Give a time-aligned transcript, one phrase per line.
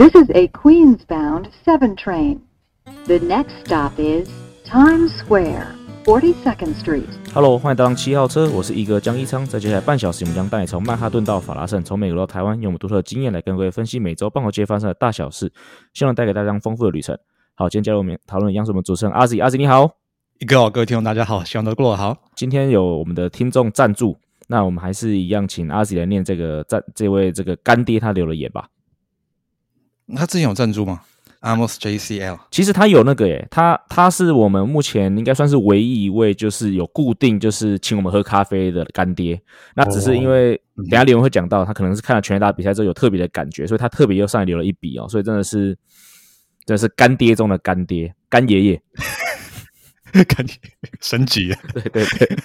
[0.00, 2.38] This is a Queens-bound 7 train.
[3.08, 4.28] The next stop is
[4.64, 5.74] Times Square,
[6.04, 7.08] 42nd Street.
[7.34, 9.44] Hello，欢迎搭上七号车，我是一哥江一昌。
[9.44, 15.52] 在接下来半小时，我们将带你从曼哈顿到法拉盛，从美国到台湾，用我们独特的经验来跟各位分析美洲棒球界发生的大小事，
[15.92, 17.18] 希望带给大家丰富的旅程。
[17.56, 19.96] 好，今天加入我们讨论的央视我们主持人阿 Z，阿 Z 你好，
[20.38, 22.16] 一哥好，各位听众大家好，希望都过得好。
[22.36, 28.68] 今天有我们的听众赞助，那我们还是一样请阿 Z 来念这个赞，这位这个干爹他留了言吧。
[30.16, 31.02] 他之前有赞助吗
[31.40, 39.40] ？Amos JCL，其实他有那个耶，他他是我们目前应该算是唯一一位就是有固定就是请我们喝咖啡的干爹。
[39.74, 45.06] 那只是因为等下留言会讲到，他可能是看了全垒打比赛之后有特别的感觉，所以他特别又上来留了一笔哦。
[45.08, 45.78] 所以真的是
[46.64, 48.82] 真的是干爹中的干爹，干爷爷，
[50.24, 50.56] 干爹
[51.00, 51.56] 升级 了。
[51.72, 52.38] 对对对。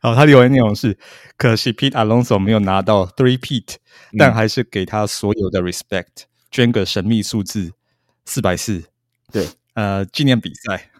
[0.00, 0.96] 好，他留言内容是：
[1.36, 3.76] 可惜 Pete Alonso 没有拿到 Three Pete，
[4.16, 7.72] 但还是给他所有的 respect，捐个神秘数字
[8.24, 8.84] 四百四。
[9.32, 10.90] 对，呃，纪念比赛，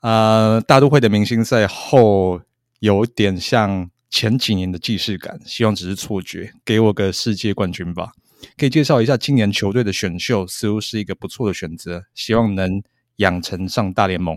[0.00, 2.40] 呃，大都会的明星赛后
[2.78, 8.12] 有点像前几年的既视感，希望只是错觉，给我个世界冠军吧。
[8.56, 12.82] 可以介绍一下今年球队的选秀，似乎是一个不错的选择，希望能
[13.16, 14.36] 养成上大联盟，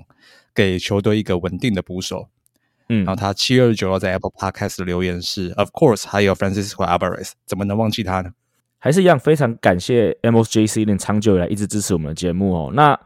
[0.53, 2.29] 给球队一个稳定的捕手。
[2.89, 8.31] 嗯，然后他七月二十九号在 Apple Podcast 的留言是，Of course，还有 Francisco Alvarez，怎么能忘记他呢？
[8.77, 12.71] 还是一样，非常感谢 MOSJC 长久以来一直支持我们的节目哦。
[12.73, 12.99] 那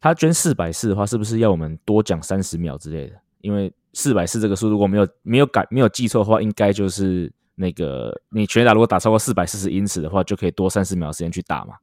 [0.00, 3.14] 他捐四百四的话，是不是要我们多讲三十秒之类的？
[3.40, 11.74] 因为四百四这个数，如果没有没有改没有记错的话，应该就是那个你全打如果打超过四百四十英尺的话，就可以多三十秒时间去打嘛。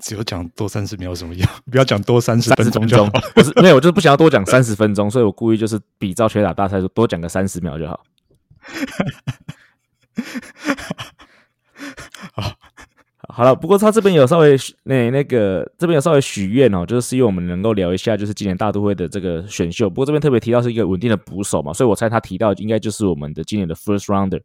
[0.00, 1.50] 只有讲多三十秒什么样？
[1.70, 3.10] 不要讲多三十分钟就好。
[3.34, 8.00] 不是，没有，我就是不想要多讲三十分钟，所以我故意就是比照拳打大赛说 多讲个三十秒就好。
[12.34, 12.52] 好，
[13.28, 13.54] 好了。
[13.54, 19.90] 不过他这边有稍微那那个这边有稍微许愿哦，就是希望我们能够聊一下，就是今年大都会的这个选秀。
[19.90, 24.40] 不过这边特别提到是一个稳定的捕手嘛，所以我猜他提到应该就是我们的今年的 first rounder，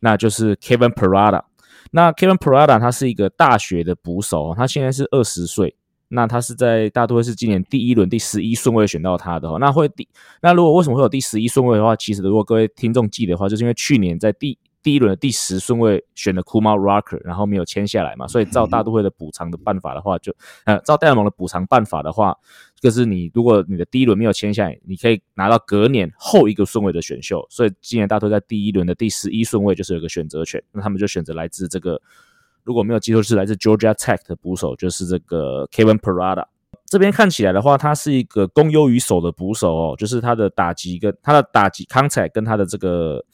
[0.00, 1.42] 那就是 Kevin Parada。
[1.92, 5.76] 那 Kevin Prada 他是一个大学的捕手，他现在是二十岁。
[6.14, 9.58] 那他是在大都会是今年第一轮第十一顺位选到他的哦。
[9.58, 10.06] 那会第
[10.42, 20.34] 那如果为什么会有第十一顺位的话，其实如果各位听众记得的话，就是因为去年在第第一轮的第十顺位选的 Kumar Rocker，然后没有签下来嘛，所以照大都会的补偿的办法的话，就
[20.64, 22.36] 呃照戴尔蒙的补偿办法的话。
[22.80, 27.46] 就是你，如果你的第一轮没有签下来，你可以拿到隔年后一个顺位的选秀。
[27.48, 32.02] 所以今年大都在第一轮的第十一顺位就是有个选择权，那他们就选择来自这个，
[32.64, 36.44] 如果没有记错是来自 Georgia Tech 的捕手，就是这个 Kevin Parada。
[36.86, 43.24] 这边看起来的话，他是一个攻优于守的捕手哦，就是他的打击跟他的打击 contact 跟他的这个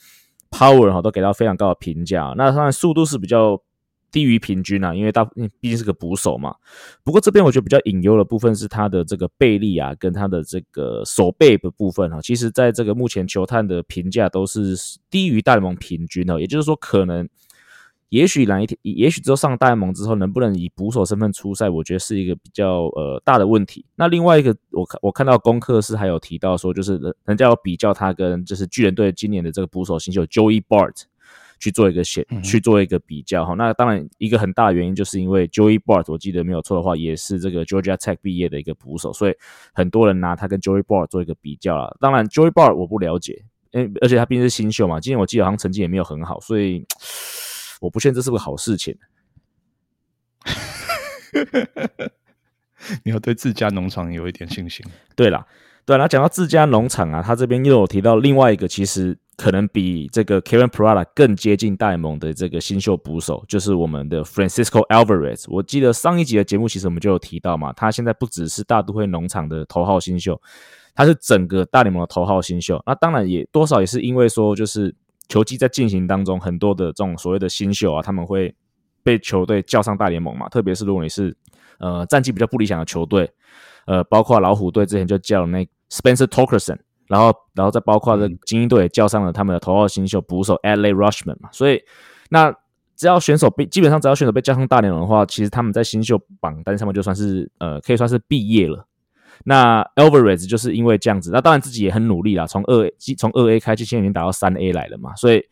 [0.51, 2.35] power 哈都给到非常高的评价。
[2.37, 3.63] 那当然速度是比较。
[4.11, 5.23] 低于平均啊，因为大
[5.61, 6.55] 毕竟是个捕手嘛。
[7.05, 14.75] 不过这边我觉得比较隐忧的部分是他的这个背力啊，跟他的这个手背的部分啊，其实在这个目前球探的评价都是
[15.11, 16.41] 低于大联盟平均的。
[16.41, 17.29] 也就是说，可能
[18.09, 23.85] 也许哪一天，也许之后上大联盟之后，能不能以捕手身份出赛，我觉得是一个比较呃大的问题。
[23.97, 31.03] 那另外一个，我看我看到功课是还有提到说，就是人家有比较他跟就是巨人队今年的这个捕手新秀 Joey Bart。
[31.61, 33.53] 去做一个选，去做一个比较哈。
[33.55, 39.35] 那当然，一个很大的原因就是因为 Joey Bart，我记得没有错的话，也是这个 Georgia Tech 毕业的一个捕手，所以
[39.75, 41.97] 很多人拿他跟 Joey Bart 做一个比较了。
[41.99, 43.43] 当然，Joey Bart 我不了解，
[43.73, 46.87] 因而且他毕竟是新秀嘛，今年我记得好像成绩也没有很好，所以
[47.81, 48.97] 我不确定这是个好事情。
[53.05, 54.85] 你要对自家农场有一点信心。
[55.15, 55.47] 对了，
[55.85, 59.19] 对了，讲到自家农场啊，他这边又有提到另外一个，其实。
[59.39, 65.45] 可能比这个 Kevin Parada 更接近戴蒙的这个新秀捕手，就是我们的 Francisco Alvarez。
[65.47, 70.43] 我记得上一集的节目，其实我们就有提到嘛，他现在不只是大都会农场的头号新秀，
[70.93, 72.83] 他是整个大联盟的头号新秀。
[72.85, 74.93] 那当然也多少也是因为说，就是
[75.29, 78.55] 球季在进行当中，很多的这种所谓的新秀啊，他们会
[79.03, 80.49] 被球队叫上大联盟嘛。
[80.49, 81.37] 特别是如果你是
[81.79, 83.31] 呃战绩比较不理想的球队，
[83.87, 86.79] 呃，包括老虎队之前就叫那 Spencer Torkerson。
[87.09, 91.83] 然后，然后再包括这精英队也叫上了他们的头号新秀捕手 Adley Rushman 嘛，所以
[92.29, 92.55] 那
[92.97, 98.87] 只要选手被基本上只要选手被叫上大联盟的话，其实他们在新秀榜单上面就算是呃可以算是毕业了。
[99.45, 105.45] 那 Alvarez 就是因为这样子，那当然自己也很努力啦，从二从二 A 开始，现在已经打到三 A 来了嘛，所以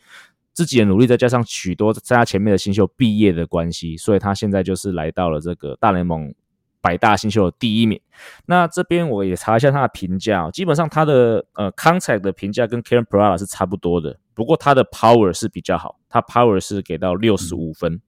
[0.52, 6.34] 自己的努力再加上许多在他前面的新秀毕业的关系，所以他现在就是来到了这个大联盟。
[6.82, 8.00] 百大新秀的第一名，
[8.44, 18.00] 那这边我也查一下他的评价，基本上他的呃 contact 的评价跟 Karen Prada 是差不多的，不过他的 power 是比较好，他 power 是给到六十五分，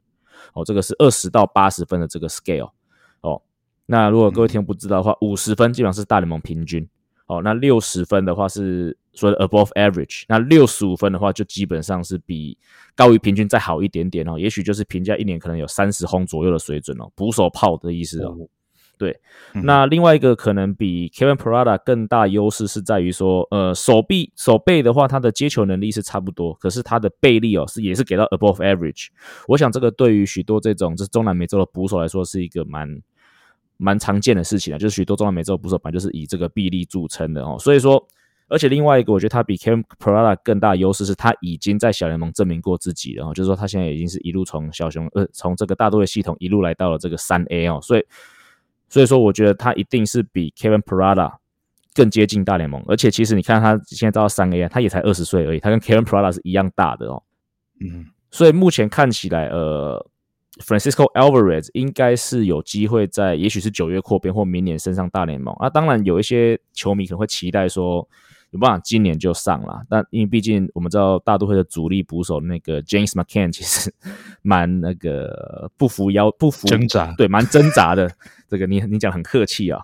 [0.53, 2.71] 哦，这个是二十到八十分的这个 scale。
[3.91, 6.87] 那如果各位听众不知道的话，五十分基本上是大联盟平均
[7.27, 7.41] 哦。
[7.43, 12.59] 那六十分的话是所谓的 above average，那六十五分的话就基本上是比
[12.95, 14.39] 高于平均再好一点点哦。
[14.39, 18.37] 也许就是评价一年可能有三十轰左右的水准哦，捕手炮的意思哦。
[18.99, 19.17] 对，
[19.63, 29.07] 那另外一个可能比 Kevin Parada 更大优势是在于说，呃，手臂手背的话，他的接球能力是差不多，可是他的背力哦是也是给到 above average。
[29.47, 33.01] 我想这个对于许多这种就是中南美洲的捕手来说是一个蛮
[33.79, 37.57] 蛮常见的事情啊，就是许多中南美洲捕手本来就是以这个臂力著称的哦。
[37.59, 38.07] 所以说，
[38.49, 48.05] 而且另外一个我觉得他比 Kevin Parada 更大优势是他已经在小联盟证明过自己了，就是说他现在已经是一路从小熊呃从这个大都会系统一路来到了这个三 A 哦，所以。
[48.91, 51.35] 所以说，我觉得他一定是比 Kevin Parada
[51.93, 57.23] 更接近大联盟，而且其实你看他现在到三 A，他也才二十岁而已，他跟 Kevin Parada 是一样大的哦。
[57.83, 60.03] 嗯，所以目前看起来，呃
[60.59, 65.71] ，Francisco Alvarez 应该是有机会在，也许是九月扩编或明年升上大联盟啊。
[65.71, 68.09] 当然，有一些球迷可能会期待说。
[68.51, 73.93] 有办法今年就上了，但因为毕竟我们知道大都会的主力捕手那个 James McCann 其实
[74.41, 78.11] 蛮那个不服要不服挣扎，对，蛮挣扎的。
[78.49, 79.79] 这个你你讲很客气啊，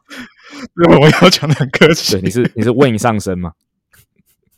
[0.82, 3.52] 因为我要讲的很客气，对，你是你是问上升吗？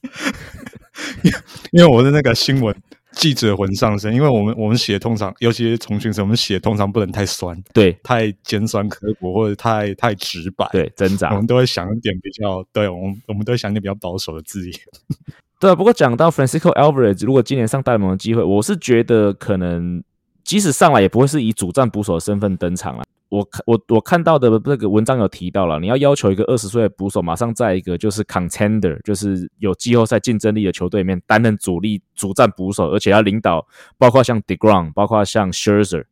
[1.72, 2.80] 因为我的那个新闻。
[3.16, 14.78] 记者魂上身，因为我们我们写通常，尤其是重庆时，我们写通常不能太酸，对，太尖酸刻薄或者太太直白，对，挣扎，我们都会想一点比较，对，我们我们都会想一点比较保守的字眼。
[15.58, 20.04] 对，不过讲到 Francisco Alvarez，如果今年上大联盟的机会，我是觉得可能
[20.44, 23.02] 即使上来，也不会是以主战捕手的身份登场了。
[23.28, 33.66] 我看我我看到的那个文章有提到了，你要要求一个二十岁的捕手马上在一个就是 contender，就是有季后赛竞争力的球队里面担任主力主战捕手，而且要领导，
[33.98, 36.04] 包括像 Degrom，包括像 Scherzer，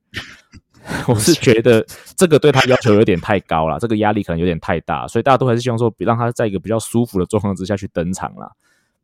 [1.06, 8.50] 我是觉得这个对他要求有点太高了，这个压力可能有点太大，所以大家都还是希望说，让他在一个比较舒服的状况之下去登场了。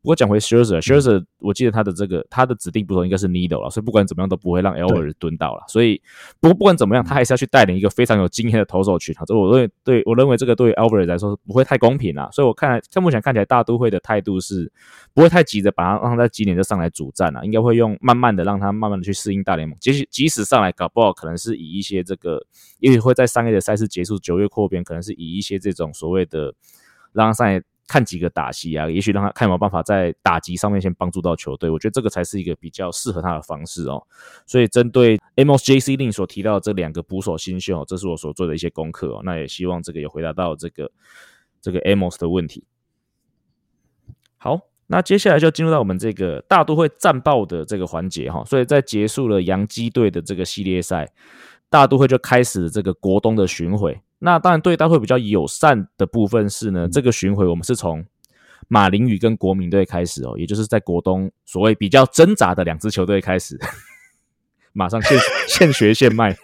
[0.03, 5.63] 不过讲回 Scherzer，Scherzer，我记得他的这个他的指定捕手应该是 Needle 了，所以不管怎么样都不会让 Elver 蹲到了。
[5.69, 6.01] 所以
[6.41, 9.15] 不过不管怎么样，他还是要去带领一个非常有经验的投手群。
[9.27, 12.31] 这我认为对我认为这个对 Elver 来说不会太公平啊。
[12.33, 14.73] 所以我看在目前看起来，大都会的态度是
[15.13, 19.77] 不会太急着把他让他在今年就上来主战了，应该会用慢慢的让他慢慢的去适应大联盟。
[19.81, 22.43] 即使即使上来搞不好，可能是以一些这个，
[22.79, 26.55] 也许会在三月的赛事结束九月扩编，可能是以一些这种所谓的
[27.13, 27.63] 让他上来。
[27.91, 34.01] 看几个打戏啊，也许让他看有没有办法在打击上面先帮助到球队，我觉得这个才是一个比较适合他的方式哦。
[34.47, 39.23] 所以针对 Amos JC Lin 所提到的这两个捕手新秀，这是我所做的一些功课哦。
[39.25, 40.89] 那也希望这个有回答到这个
[41.61, 42.65] 这个 Amos 的问题。
[44.37, 48.45] 好，那接下来就进入到我们这个大都会战报的这个环节哈。
[48.45, 51.13] 所以在结束了洋基队的这个系列赛，
[51.69, 54.01] 大都会就开始这个国东的巡回。
[54.21, 58.05] 那当然，对大会比较友善的部分是呢，这个巡回我们是从
[58.69, 63.59] 马林鱼跟国民队开始哦，也就是在国东所谓比较挣扎的两支球队开始，
[64.73, 65.19] 马上现
[65.49, 66.37] 现学现卖，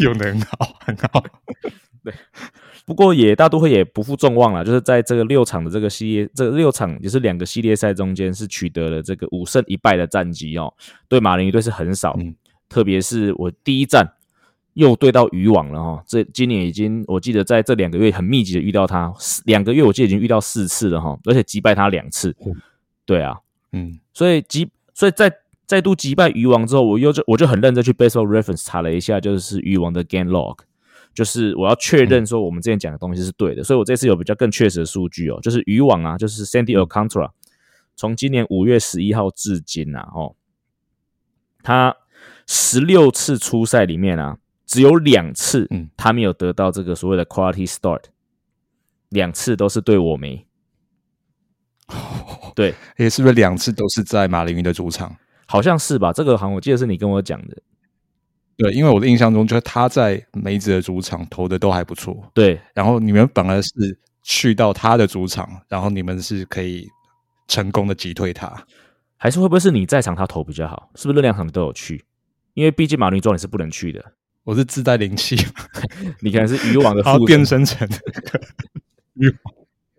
[0.00, 1.24] 用的很好，很好。
[2.02, 2.12] 对，
[2.84, 10.74] 不过也大都会也不负众望了，就是在这个六场的这个系列，这六场也是两个系列赛中间是取得了这个五胜一败的战绩哦，
[11.08, 12.18] 对马林鱼队是很少。
[12.70, 14.14] 特别是我第一站
[14.74, 19.12] 又对到渔网了哈，这今年已经我记得在这两个月很密集的遇到他，
[19.44, 22.34] 两个月我记得已经遇到四次了哈，而且击败他两次。
[23.04, 23.36] 对啊，
[23.72, 25.30] 嗯，所以击，所以在
[25.66, 30.58] 再度击败渔王之后，我又就我就很认真去 Baseball Reference 查了一下，就是渔王的 Game Log，
[31.12, 37.30] 就是我要确认说我们之前讲的东西是对的，所以我这次有比较更确实的数据哦，就是渔网啊，就是 Sandy Alcantara，
[37.96, 40.36] 从今年五月十一号至今啊，哦，
[41.64, 41.96] 他。
[42.52, 48.02] 十六次初赛里面啊，只有两次，嗯，他没有得到这个所谓的 quality start，
[49.10, 50.44] 两次都是对我没。
[52.56, 55.16] 对，诶，是不是两次都是在马林鱼的主场？
[55.46, 56.12] 好像是吧？
[56.12, 57.56] 这个好像我记得是你跟我讲的。
[58.56, 62.20] 对，因为我的印象中，就是他在梅子的主场投的都还不错。
[62.34, 63.70] 对，然后你们反而是
[64.24, 66.88] 去到他的主场，然后你们是可以
[67.46, 68.66] 成功的击退他，
[69.16, 70.90] 还是会不会是你在场他投比较好？
[70.96, 72.04] 是不是那两场你都有去？
[72.60, 74.04] 因为毕竟马林庄你是不能去的，
[74.44, 75.34] 我是自带灵气，
[76.20, 77.88] 你可能是渔网的， 副变身成
[79.14, 79.38] 渔网。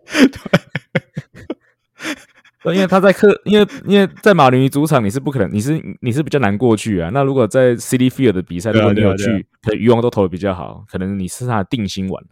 [2.63, 7.10] 对，因为他在客，因为因为在马林鱼主场你是不可能，你是你是比较难过去啊。
[7.12, 12.24] 那如果在 City Field 的比赛，如果你有去，可能渔网都投的比较好，可能你是他的定心丸。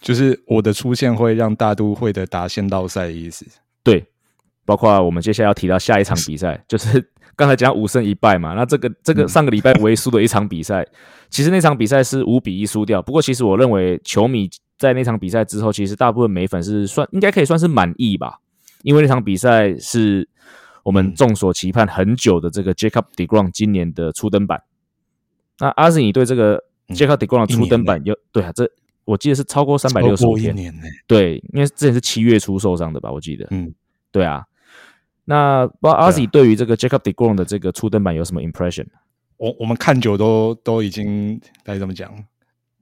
[0.00, 3.44] 就是我的出现会让大都会的打线到赛的意思。
[4.70, 4.74] 对。
[4.74, 8.54] 包括我们接下来要提到下一场比赛， 就是刚才讲五胜一败嘛。
[8.54, 10.86] 那这个这个上个礼拜唯输的一场比赛，
[11.28, 13.02] 其实那场比赛是五比一输掉。
[13.02, 14.48] 不过其实我认为球迷
[14.78, 18.38] 在那场比赛之后，其实大部分美粉是算应该可以算是满意吧，
[18.82, 20.28] 因为那场比赛是
[20.84, 24.62] 我们众所期盼很久的这个 Jacob Degrom 今年的初登板。
[25.58, 28.52] 那阿信，你对这个 Jacob Degrom 的初登板有对啊？
[28.52, 28.70] 这
[29.04, 30.54] 我记得是超过三百六十五天，
[31.06, 33.10] 对，因为之前是七月初受伤的吧？
[33.10, 33.74] 我记得，嗯，
[34.12, 34.44] 对啊。
[35.24, 38.86] 那不知道阿 Z 对于这个 Jacob Degrom 的这个初登板有什么 impression？
[39.36, 42.12] 我我们看久都都已经该怎么讲？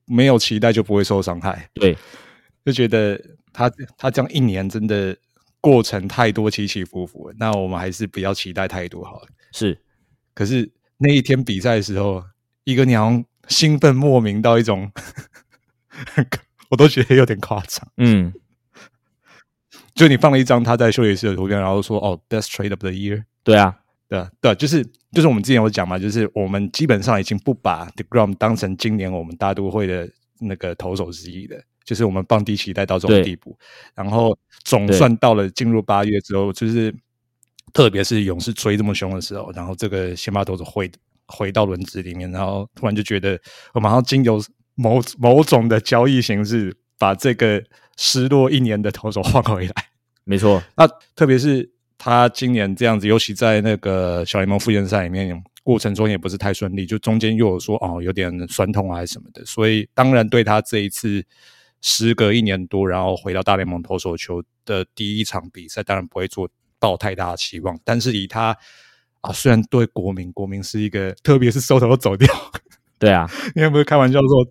[0.07, 1.69] 没有期待就不会受伤害。
[1.75, 1.97] 对，
[2.65, 3.21] 就觉得
[3.53, 5.17] 他他这样一年真的
[5.61, 9.29] 过程太多起起伏伏，那我们还是不要期待太多好了。
[9.53, 9.79] 是，
[10.35, 12.25] 可是那一天比赛的时候，
[12.65, 14.91] 一个娘兴奋莫名到一种，
[16.71, 17.87] 我都觉得有点夸张。
[17.99, 18.33] 嗯。
[19.99, 23.25] 就你放了一张他在休息室的图片，然后说哦，best trade of the year。
[23.43, 23.77] 对啊，
[24.09, 33.59] 对对，就是就是我们之前有讲嘛，就是我们基本上已经不把 The Grom 当成今年我们大都会的那个投手之一的，就是我们放低期待到这种地步。
[33.97, 36.95] 然后总算到了进入八月之后，就是
[37.73, 40.89] 特别是勇士追这么凶的时候，然后这个先发投手回
[41.27, 43.37] 回到轮子里面，然后突然就觉得
[43.75, 44.41] 我马上经由
[44.77, 47.61] 某某种的交易形式，把这个
[47.97, 49.88] 失落一年的投手换回来。
[50.29, 51.67] 没错，那特别是
[51.97, 61.25] 他今年这样子，尤其在那个小联盟复联赛里面过程中也不是太顺利，就中间又有说哦有点酸痛啊什么的，所以当然对他这一次
[61.81, 66.47] 时隔一年多，然后回到大联盟投手球的第一场比赛，当然不会做
[66.79, 67.81] 抱太大的期望。
[67.83, 68.55] 但是以他
[69.23, 72.29] 啊，虽然对国民，国民是一个，特别是收头走掉，
[72.99, 74.47] 对啊，因为不是开玩笑说。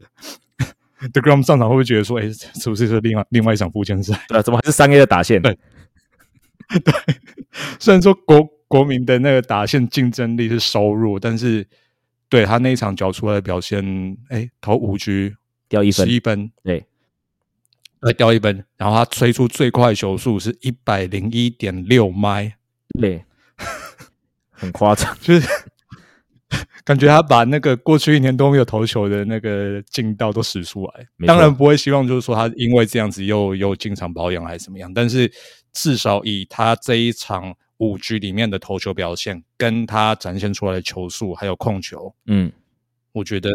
[0.99, 4.19] The Grom 上场会不会觉得说，哎，是不是是另外另外一场附件赛？
[4.27, 5.41] 对，怎么还是三 A 的打线？
[5.41, 5.55] 对，
[6.83, 6.93] 对。
[7.79, 11.67] 虽然说国国民的那个打线竞争力是收入，但是
[12.29, 15.35] 对他那一场缴出来的表现，哎，投五局
[15.69, 16.85] 掉一分，十一分，对，
[17.99, 18.65] 呃，掉一分。
[18.75, 22.57] 然后他吹出最快球速是一百零一点六迈，
[22.99, 23.23] 对，
[24.49, 25.47] 很夸张， 就是。
[26.87, 35.29] 感觉他把那个过去一年都没有投球的那个劲道都使出来，当然不会希望就是说他因为这样子又又经常保养还是怎么样，但是
[35.73, 42.49] 至少以他这一场五局里面的投球表现，跟他展现出来的球速还有控球，嗯，
[43.11, 43.49] 我觉得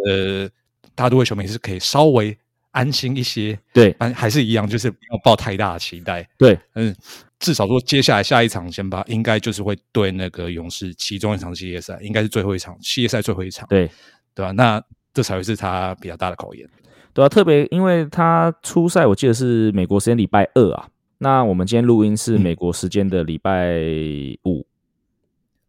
[0.95, 2.37] 大都会球迷是可以稍微
[2.73, 6.95] 安心一些，对，还还是一样，就是不要抱太大的期待，对，嗯。
[7.43, 13.91] 至少说，接下来下一场先吧应该就是会对那个勇士其中一场系列赛，应该是最后一场系列赛最后一场，对
[14.33, 14.53] 对吧？
[14.53, 14.81] 那
[15.13, 16.65] 这才会是他比较大的考验，
[17.13, 20.87] 对啊，特别因为他初赛我记得是美国时间礼拜二啊，
[21.19, 23.77] 那我们今天录音是美国时间的礼拜
[24.45, 24.65] 五。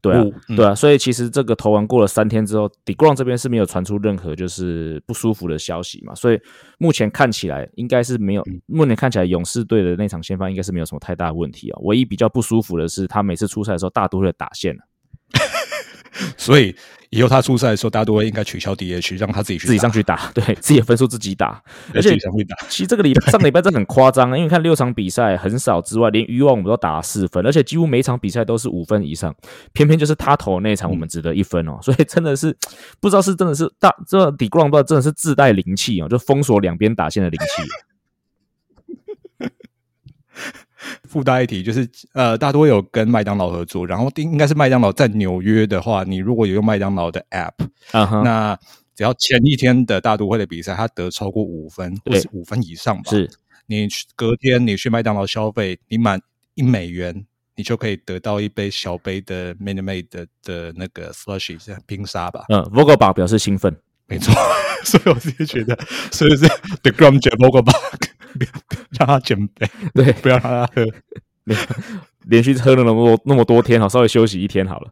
[0.03, 0.23] 对啊，
[0.57, 6.39] 对啊，所以其实这个投完过了三天之后 d e g r o n 这边是没有传出任何就是不舒服的消息嘛，所以
[6.77, 8.43] 目前看起来应该是没有。
[8.65, 11.79] 目前看起来勇士队的那场先发应该是没有什么太大的问题啊。
[11.83, 14.81] 唯一比较不舒服的是他每次出赛的时候大多会打线了，
[16.37, 16.75] 所以。
[17.15, 21.61] 以后他出赛的时候，大家都会应该取消 DH，让他自己去自己上去打， 对自己的分数自己打，
[21.93, 22.55] 而且会打。
[22.67, 29.31] 其实这个礼拜上个礼拜真的很夸张，因为看六场比赛很少之外，连渔网我们都打了四分，而且几乎每场比赛都是五分以上，
[29.73, 32.57] 偏偏就是他投的那场我们只得一分哦， 所以真的是
[32.99, 37.61] 不知道是真的是大这底 ground 不知道真的是自带灵气哦，就封锁两边打线的灵气。
[41.07, 47.53] 附带一提，就是呃，大多有跟麦当劳合作，然后应该是麦当劳在纽约的话，你如果有用麦当劳的 App，
[48.23, 48.57] 那
[48.95, 53.29] 只要前一天的大都会的比赛，他得超过五分，或是五分以上吧，是。
[53.65, 56.21] 你隔天你去麦当劳消费，你满
[56.53, 57.25] 一美元，
[57.55, 62.43] 你就可以得到一杯小杯的 Mini Made 的的那个 Slushy 冰沙吧。
[62.49, 63.73] 嗯，Vogel Bar 表示兴奋，
[64.05, 64.33] 没错，
[64.83, 65.75] 所以我自己觉得
[66.11, 66.45] 所以是
[66.83, 67.31] The Grum 减
[68.39, 68.59] Vogel 宝？
[68.99, 70.85] 让他减肥，对，不要让他喝，
[72.27, 74.91] 连续喝了那么多那么多天，好，稍微休息一天好了。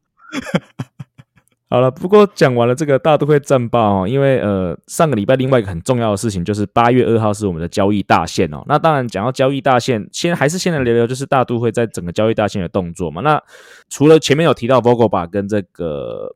[1.70, 8.62] 好了，不过讲完了这个大都会战报哦，因为呃上个礼拜另外一个很重要的事情就是八月二号是我们的交易大限哦。
[8.68, 13.22] 那当然讲到交易大限，先还是先来聊聊就是大都会在整个交易大限的动作嘛。
[13.22, 13.42] 那
[13.88, 16.36] 除了前面有提到 Vogel 跟这个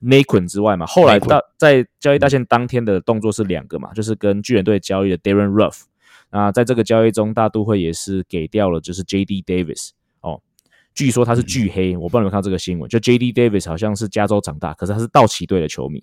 [0.00, 5.84] n a k o n 之外嘛，后来到在交易大限当天的动作是两个嘛，就是跟巨人队交易的 Darren Ruff。
[6.34, 9.40] 那在这个交易中，大都会也是给掉了，就是 J.D.
[9.44, 10.42] Davis 哦，
[10.92, 13.32] 据说他是巨黑，我不知道有没有看这个新闻，就 J.D.
[13.32, 16.02] Davis 好像是加州长大，可是他是道奇队的球迷，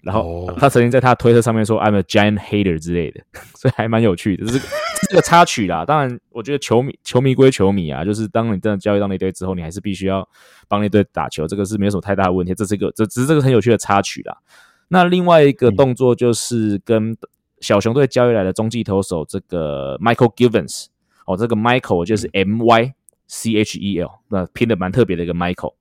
[0.00, 3.20] 然后他曾经在他推特上面说 I'm a giant hater 之类的，
[3.58, 4.68] 所以还蛮有趣的，这是
[5.08, 5.84] 这个插曲啦。
[5.84, 10.28] 当然，我觉得球迷球迷归球迷啊，就是当你真的交易到那队之后，你还是必须要
[10.68, 12.54] 帮那队打球，这个是没有什么太大的问题。
[12.54, 14.38] 这是一个这只是这个很有趣的插曲啦。
[14.86, 17.16] 那另外一个动作就是跟
[17.60, 20.86] 小熊队交易来的中继投手这个 Michael Givens
[21.26, 22.94] 哦，这个 Michael 就是 M Y
[23.26, 25.74] C H E L，那拼的蛮特别的一个 Michael。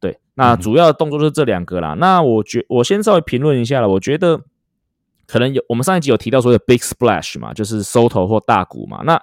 [0.00, 1.94] 对，那主要的动作就是这两个啦。
[1.94, 4.40] 那我觉我先稍微评论一下了，我觉得
[5.26, 9.02] 可能有我们上一集有提到所谓的 Big Splash 嘛，就是收头或大股嘛。
[9.04, 9.22] 那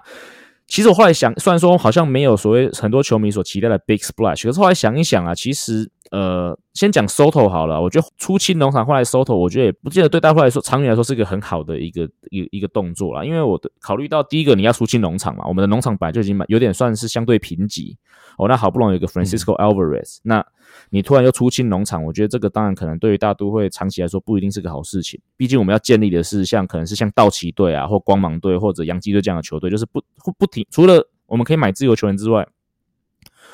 [0.66, 5.90] 其实我后来想，虽然说好像没有所谓很多球迷所期待的 Big Splash，可是后来想一想啊，其实。
[6.12, 7.80] 呃，先讲 Soto 好了。
[7.80, 13.24] 我觉得出清农场换来 Soto，我觉得也不见得对大会来说，长远来说是一个很好的一个一一个动作啦。
[13.24, 17.96] 因为我的考虑到第一个，你要出清农场嘛，我们的农场本来就已经有点算是相对贫瘠
[18.36, 18.46] 哦。
[18.46, 20.44] 那好不容易有个 Francisco Alvarez，那
[20.90, 25.18] 你突然又出清农场，我觉得这个当然可能对于大都会长期来说不一定是个好事情。
[25.38, 30.02] 毕竟我们要建立的是像可能是像道奇队啊，或光芒队或者洋基队这样的球队，就是不
[30.36, 32.46] 不停除了我们可以买自由球员之外，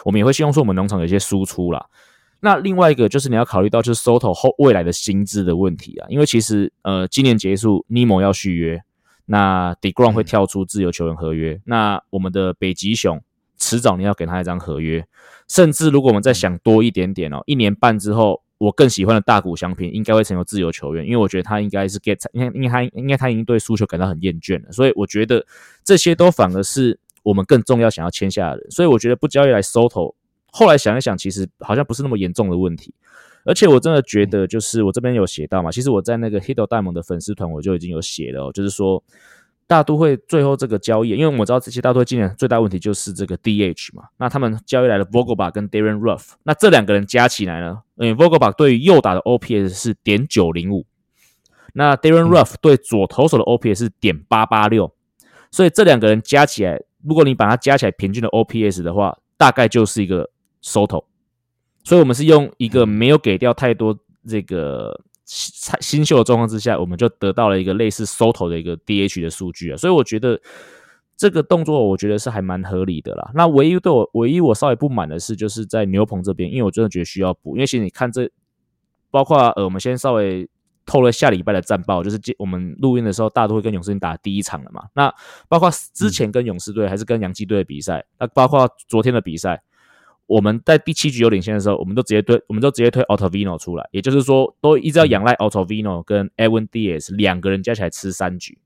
[0.05, 1.87] 我们也会希望说我们农场有一些输出啦。
[2.41, 8.81] 那另外一个就是你要考虑到就是 Soto 后未来的薪资的问题啊，因为其实呃今年结束，Nemo 要续约，
[9.27, 13.21] 那 Degrom 会跳出自由球员合约，那我们的北极熊
[13.57, 15.05] 迟早你要给他一张合约，
[15.49, 25.45] 甚至如果我们再想多一点点哦，一年半之后，我更喜欢的大谷翔平应该会成为自由球员，因为我觉得他应该是 get，因为因为他应该他已经对输球感到很厌倦了，所以我觉得
[25.83, 30.15] 这些都反而是我们更重要想要签下的人，所以我觉得不交易来 Soto。
[30.51, 32.93] 后来想一想，其实好像不是那么严重的问题，
[33.45, 39.03] 而且我真的觉得，就是我这边有写到嘛，其实我在那个 Hito 大盟的粉丝团我就已经有写了，就是说
[39.67, 50.87] 大都会最后这个交易，因为我们知道这些大都会今年最大问题就是这个 DH 嘛，那他们交易来了 Vogelbach 跟 Darren Ruff，那这两个人加起来呢，嗯，Vogelbach 对于右打的 OPS 是点九零五，
[51.75, 54.91] 那 Darren Ruff 对左投手的 OPS 是点八八六，
[55.51, 60.31] 所以这两个人加起来，如果你把它加起来平均的 OPS 的话，大概就是一个。
[60.61, 61.05] 收头，
[61.85, 69.77] 所以我们是用一个没有给掉太多这个新新秀的状况之下，我们就得到了一个类似收头的一个 DH 的数据啊。
[69.77, 70.41] 所以我觉得
[71.17, 73.31] 这个动作，我觉得是还蛮合理的啦。
[73.35, 77.57] 那唯一对我唯一我稍微不满的是，就是在牛棚这边，因为我真的觉得需要补。
[77.57, 78.31] 因为其实你看这，
[79.11, 80.49] 包括呃，我们先稍微
[80.85, 84.85] 透了下礼拜的战报，就是我们录音的时候，大都会跟勇士队打第一场了嘛。
[84.95, 85.13] 那
[85.49, 89.63] 包括之前跟勇士队还是跟洋基队的比赛，那包括昨天的比赛。
[90.29, 98.59] 我们在第七局有领先的时候，我们都直接推，我们都直接推 Autovino 出来，也就是说，都一直要仰赖 Autovino 跟 Evan Diaz 两个人加起来吃三局。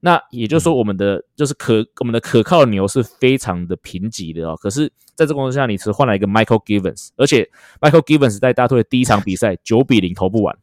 [0.00, 4.56] 那也就是说，我们的就是可我们的可靠的牛是非常的贫瘠的哦。
[4.56, 7.48] 可是，在这个情况下，你只换了一个 Michael Givens，而且
[7.80, 10.56] Michael Givens 在大队第一场比赛九比零投不完，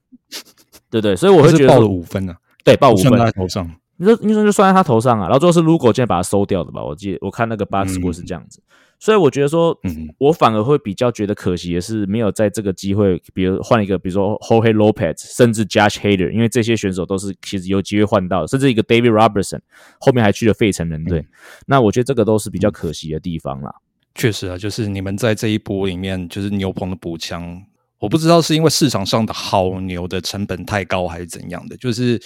[0.90, 1.16] 对对？
[1.16, 3.70] 所以我会觉得报了五分呢，对，报五分在头上。
[3.98, 6.84] 你说你说就算在他头上啊，然后最后是 Lugo 现在把他收掉的吧？
[6.84, 8.62] 我记得我看那个 Box Score 是这样子。
[8.98, 19.60] 所以我觉得说，嗯我反而会比较觉得可惜的是，没有在这个机会，比如换一个，比如说 Jorge Lopez，甚至 Josh Hader，因为这些选手都是其实有机会换到，甚至一个 David Robertson，
[20.00, 21.26] 后面还去了费城人队。
[21.68, 23.76] 那我觉得这个都是比较可惜的地方啦。
[24.16, 27.62] 确实啊，就是你们在这一波里面，就是牛棚的补强，
[28.00, 32.20] 我不知道是因为市场上的好牛的成本太高，还是怎样的，就是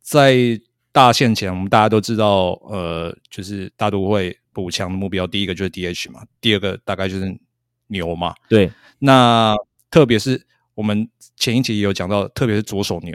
[0.00, 0.36] 在
[0.92, 4.34] 大限前，我们大家都知道，呃，就是大都会。
[4.52, 7.38] 补强的目标，第一个就是 DH 嘛，第二个大概就是
[7.88, 8.34] 牛嘛。
[8.48, 9.54] 对，那
[9.90, 13.12] 特别是我们前一集也有讲到，特别是左手牛，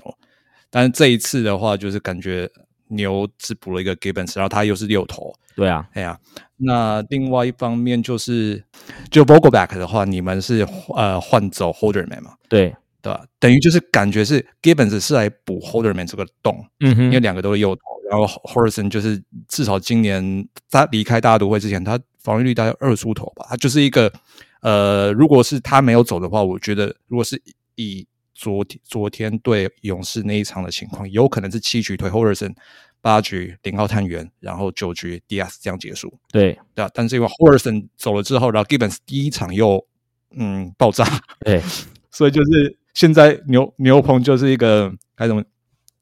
[0.70, 2.50] 但是这一次的话，就是感觉
[2.88, 5.34] 牛只补了一个 Gibbons，然后他又是六头。
[5.56, 6.20] 对啊，哎呀，
[6.58, 8.64] 那另外一方面就是，
[9.12, 12.34] 就 Vogelback 的话，你们是呃换走 Holderman 嘛？
[12.50, 13.24] 对，对吧？
[13.38, 17.82] 等于就是感觉是 Gibbons 是来补 Holderman 这个洞，嗯哼，因为两个都是右投。
[18.10, 23.46] 然后 h o r i s o n 就是至少今年他离开大都会之前，他防御率大概二出头吧。
[23.50, 24.12] 他就是一个
[24.62, 27.42] 呃，如果是他没有走的话，我觉得如果是
[27.76, 32.56] 以昨天昨天对勇士那一场的情况，有可能是七局推 h o r i s o n
[33.02, 36.14] 八局零号探员，然后九局 DS 这样结束。
[36.32, 39.84] 对对啊，但是因为 h o r i s o n 走了之后，然后 Gibbons 第一场又
[40.38, 41.04] 嗯爆炸，
[41.44, 41.62] 对，
[42.12, 45.44] 所以就是现在牛牛棚就是一个该怎么？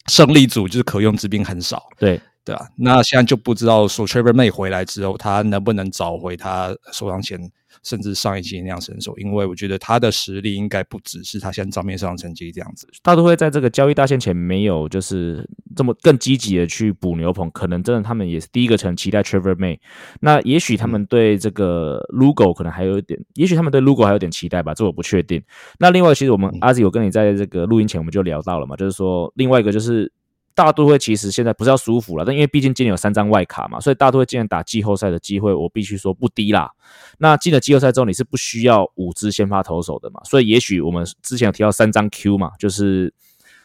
[0.08, 7.52] 胜利组就是可用之兵很少，对对啊，那现在就不知道说 Trevor May 回来之后，他能不能找回他受伤前。
[7.84, 12.86] 甚至上一季那样身手，因为我觉得他的实力应该不只是他现在账面上的成绩这样子。
[13.02, 19.80] 大都会在这个交易大限前没有就是这么更积极的去补牛棚，可能真的他们也是第一个很期待 Trevor May。
[20.20, 25.42] 那也许他们对这个 Lugo 可能还有一点，也许他们对 Lugo 还有点期待吧，这我不确定。
[25.80, 30.12] 那另外，其实我们阿 Z 有跟你在这个录音前我们就聊到了嘛，就是说另外一个就是
[30.54, 36.72] 大都会其实现在不是要舒服了，但因为毕竟今年有三张外卡嘛，所以大都会今年打季后赛的机会，我必须说不低啦。
[37.20, 40.22] 那进了季后赛之后，你是不需要五支先发投手的嘛？
[40.24, 43.14] 所以也许我们之前有提到三张 Q 嘛，就是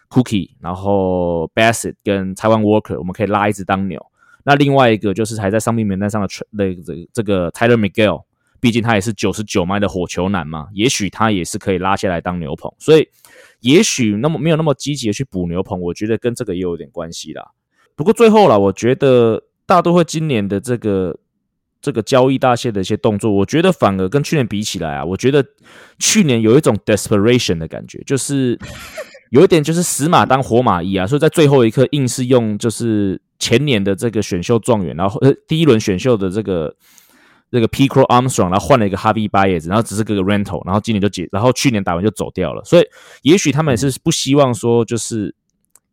[0.09, 4.05] Cookie，然后 Bassett 跟 Taiwan Walker，我们可以拉一支当牛。
[4.44, 8.22] 那另外一个就是还在伤病名单上的那这这个 Tyler Miguel，
[8.61, 13.09] 毕竟他也是九十九迈的火球男嘛，也许他也是可以拉下来当牛棚，所以。
[13.66, 17.50] 也许那么没有那么积极的去补牛棚，我觉得跟这个也有点关系啦。
[17.94, 21.18] 不过最后啦，我觉得大都会今年的这个
[21.81, 25.44] 这个交易大线的一些动作，我觉得反而跟去年比起来啊，我觉得
[25.98, 28.59] 去年有一种 desperation 的感觉，就是
[29.31, 36.74] 有一点就是死马当活马医啊，所以在最后一刻硬是用就是前年的这个选秀状元，然后呃第一轮选秀的这个。
[37.50, 37.87] 这个 P.
[37.87, 42.62] Crow Armstrong，然后换了一个 Harvey Baez，然后只是个 rental，然后今年就解，然后去年打完就走掉了。
[42.64, 42.85] 所以
[43.22, 45.35] 也许他们也是不希望说，就是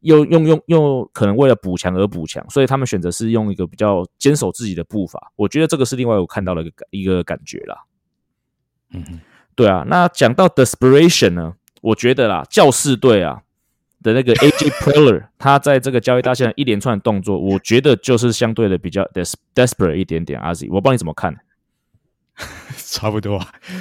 [0.02, 5.32] 又用用用，可能为了补强而补强，所以他们选择是用一个比较坚守自己的步伐。
[5.36, 7.84] 我觉得这个是另外我看到了一个一个感觉啦。
[8.92, 9.22] 嗯，
[9.56, 9.86] 对啊。
[9.88, 13.43] 那讲到 desperation 呢，我觉得啦，教士队啊
[14.04, 20.40] 的那个 AJ Preller， 他在这个交易大线一连串的动作，我觉得就是相对的比较 des desperate 一点点。
[20.40, 21.36] 阿 Z，我帮你怎么看？
[22.78, 23.40] 差不多，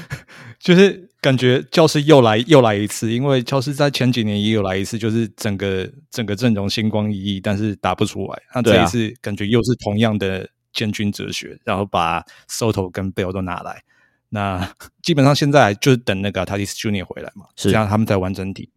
[0.60, 8.42] 就是感觉教师又来又来一次，因为教师在前几年也有来一次，就是整个整个阵容星光熠熠，但是打不出来。
[8.54, 13.82] 那这一次感觉又是同样的建军哲学，然后把 Soto 跟 Bell 都拿来。
[14.28, 14.70] 那
[15.02, 18.70] 基本上现在就是等那个 Tatis Junior 回来嘛，这样他们在完整体。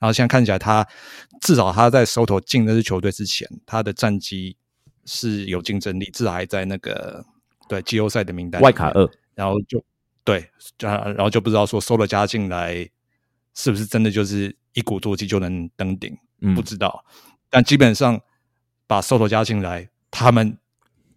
[0.00, 0.86] 然后现在看起来，他
[1.40, 4.56] 至少他在 Soto 进那支球队之前，他的战绩
[5.04, 7.24] 是有竞争力，至少还在那个。
[7.68, 9.78] 对季后赛的名单，外卡二，然后就
[10.24, 10.38] 对，
[10.78, 12.88] 啊，然后就不知道说收了加进来，
[13.52, 16.16] 是不是真的就是一鼓作气就能登顶？
[16.54, 17.04] 不知道。
[17.50, 18.18] 但基本上
[18.86, 20.56] 把收了加进来，他们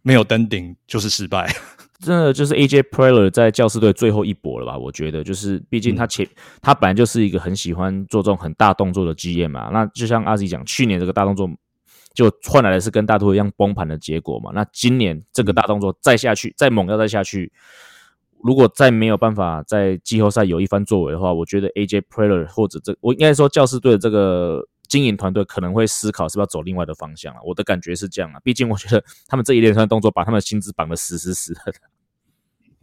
[0.01, 1.55] 没有登顶就是失败。
[2.01, 4.77] 真的就是 AJ Preller 在教师队最后一搏了吧？
[4.77, 6.27] 我觉得，就是毕竟他前
[6.61, 9.69] 他本来就是一个很喜欢做这种很大动作的 GM 嘛。
[9.71, 11.49] 那就像阿 Z 讲，去年这个大动作。
[12.13, 14.51] 就换来的是跟大都会一样崩盘的结果嘛？
[14.53, 17.53] 那今年这个大动作再下去，再猛要再下去，
[18.43, 27.39] 如果再没有办法在季后赛有一番作为的话，我觉得 AJ Preller 或者这我应该说教师队的这个经营团队可能会思考是不是要走另外的方向了。
[27.45, 31.61] 我的感觉是这样啊，毕竟我觉得他们这一连串动作把他们的薪资绑得死死死的。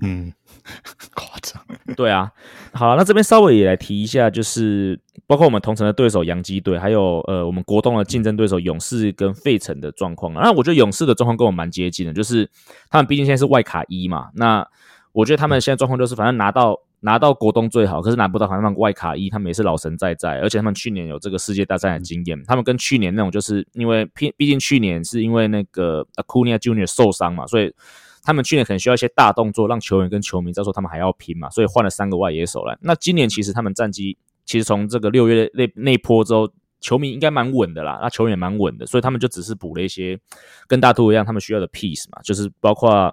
[0.00, 0.32] 嗯，
[1.14, 1.60] 夸张。
[1.96, 2.30] 对啊，
[2.72, 10.32] 好，那这边稍微也来提一下，就是包括我们同城的对手洋基队，还有呃我们国东的竞争对手勇士跟费城的状况。
[10.34, 12.48] 那我觉得勇士的状况跟我蛮接近的，就是
[12.90, 14.28] 他们毕竟现在是外卡一嘛。
[14.34, 14.64] 那
[15.12, 22.40] 我觉得他们现在状况就是，反正拿到拿到国东最好，可是拿不到反正外卡一，他们也是老神在在，而且他们去年有这个世界大战的经验。
[22.44, 27.74] 他们跟去年那种，就是因为毕毕竟去年是因为那个 Acuna Junior 受伤嘛，所以。
[28.28, 32.76] 他们去年可能需要一些大动作，让球员跟球迷知道说他们还要拼嘛，所以换了三个外野手来。
[32.82, 36.46] 那今年其实他们战绩其实从这个六月那那波之后，
[36.78, 40.20] 球迷应该蛮稳的啦，那球员也蛮稳的，所以他们就只是补了一些
[40.66, 43.10] 跟大都一样他们需要的 piece 嘛，就是包括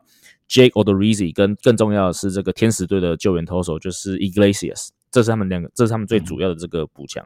[0.49, 7.25] Jake Odorizzi 跟更重要的是这个天使队的救援投手就是 Iglesias，这是他们两个，这是他们最主要的这个补强。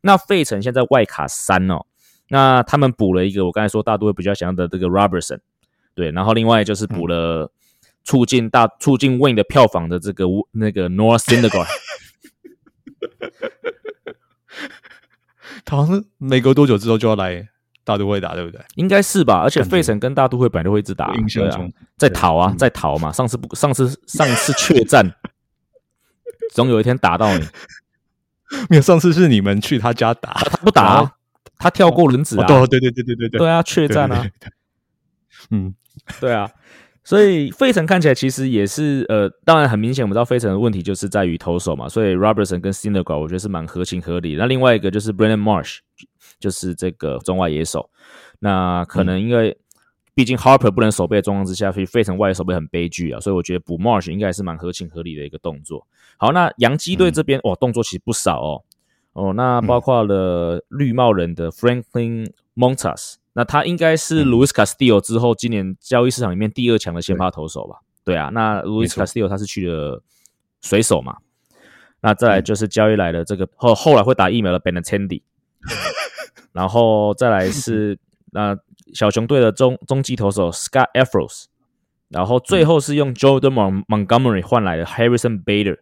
[0.00, 1.84] 那费城现在外卡三哦，
[2.30, 5.40] 那他们补了一个我刚才说大都会比较想要的这个 Robertson。
[5.96, 7.50] 对，然后另外就是补了
[8.04, 11.66] 促进大促进 Win 的票房的这个那个 North Syndergaard，
[15.64, 17.48] 他好像是没隔多久之后就要来
[17.82, 18.60] 大都会打，对不对？
[18.74, 19.40] 应该是吧。
[19.42, 21.58] 而且费城跟大都会本来就会一直打，对啊，
[21.96, 23.10] 在逃啊，在逃嘛。
[23.10, 25.10] 上次不，上次上次确战，
[26.52, 27.46] 总有一天打到你。
[28.70, 31.16] 没有，上次是你们去他家打，他不打，
[31.58, 32.46] 他跳过轮子啊。
[32.46, 34.24] 对对对对对对对啊，确战啊。
[35.50, 35.74] 嗯。
[36.20, 36.50] 对啊，
[37.02, 44.36] 所以费城看起来其实也是呃，当然很明显，我们知道费城的问题就是在于投手嘛，所以 Robertson 跟 s i n e g a r 我觉得是蛮合情合理。
[44.36, 45.78] 那另外一个就是 Brandon Marsh，
[46.38, 47.88] 就是这个中外野手，
[48.40, 49.56] 那可能因为
[50.14, 55.86] 毕竟 Harper 不能守备的状况之下，所以费城外野守备很悲剧啊，所以我觉得补 Marsh 应该是蛮合情合理的一个动作。
[56.18, 58.62] 好，那洋基队这边哇，动作其实不少哦，
[59.14, 63.14] 哦，那包括了绿帽人的 Franklin Montas。
[63.38, 67.80] 那他应该是 Luis Castillo 之后，今年交易市场里面第二强的先发投手吧？
[68.02, 70.02] 对啊，那 Luis Castillo 他是去了
[70.62, 71.18] 水手嘛？
[72.00, 75.20] 那再来就是交易来的这个后后来会打疫苗的 Benintendi，
[76.52, 77.98] 然后再来是
[78.32, 78.56] 那
[78.94, 81.44] 小熊队的中中继投手 Scott Efros，
[82.08, 85.76] 然后最后是用 Jordan Montgomery 换来的 Harrison Bader。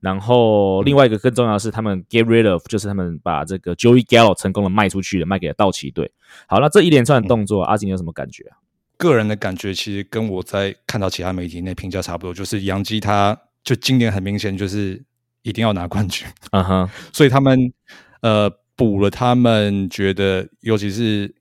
[0.00, 6.10] 然后另外一个更重要的是，他们 get rid of，就是他们把这个 Joey Gallo 成功的卖出去了，卖给了道奇队。
[6.46, 8.44] 好，那这一连串的动作，阿锦有什么感觉？
[8.44, 8.58] 啊？
[8.98, 15.04] 个人的感觉其实跟我在看到其他媒体那评价差不多，就是杨基他就今年很明显就是
[15.42, 17.70] 一定要拿冠军，嗯哼， 所以他们
[18.22, 21.34] 呃补了，他们觉得尤其是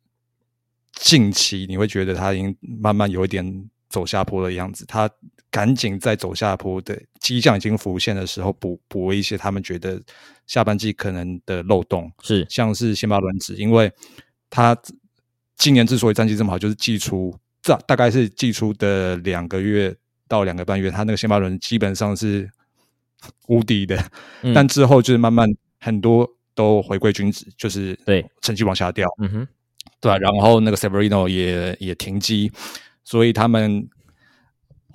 [0.92, 5.10] 近期你会觉得他已经慢慢有一点走下坡的样子，他
[5.56, 9.98] 赶紧在走下坡的迹象已经浮现的时候补补一些他们觉得
[10.48, 12.46] 下半季可能的漏洞，是。
[12.50, 13.90] 像是先发轮子，因为
[14.50, 14.78] 他
[15.56, 17.34] 今年之所以战绩这么好，就是季初。
[17.62, 19.96] 这大概是季初的两个月
[20.28, 22.50] 到两个半月，他那个先发轮基本上是
[23.48, 23.98] 无敌的，
[24.54, 25.48] 但之后就是慢慢
[25.80, 28.30] 很多都回归均值，就是对。
[28.42, 29.48] 成绩往下掉，嗯哼，
[30.02, 32.52] 对然后那个 Severino 也也停机，
[33.06, 33.88] 所以他们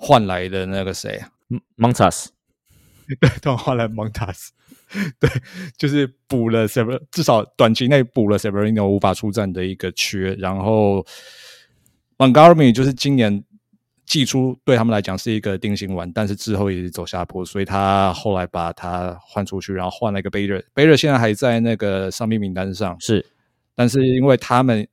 [0.01, 1.21] 换来的那个谁
[1.77, 2.29] ，Montas，
[3.21, 4.49] 对，他们换来 Montas，
[5.21, 5.29] 对，
[5.77, 11.05] 就是补了 Sever，至少短期内补了 Severino 无法出战的一个缺，然后。
[12.17, 13.43] Montgomery 就是今年
[14.05, 20.63] 季初对他们来讲是一个定心丸，但是之后也是走下坡，所以他后来把他换出去，然后换了一个 Bader。
[20.75, 23.25] Bader 现在还在那个伤病名单上，是，
[23.73, 24.87] 但是因为他们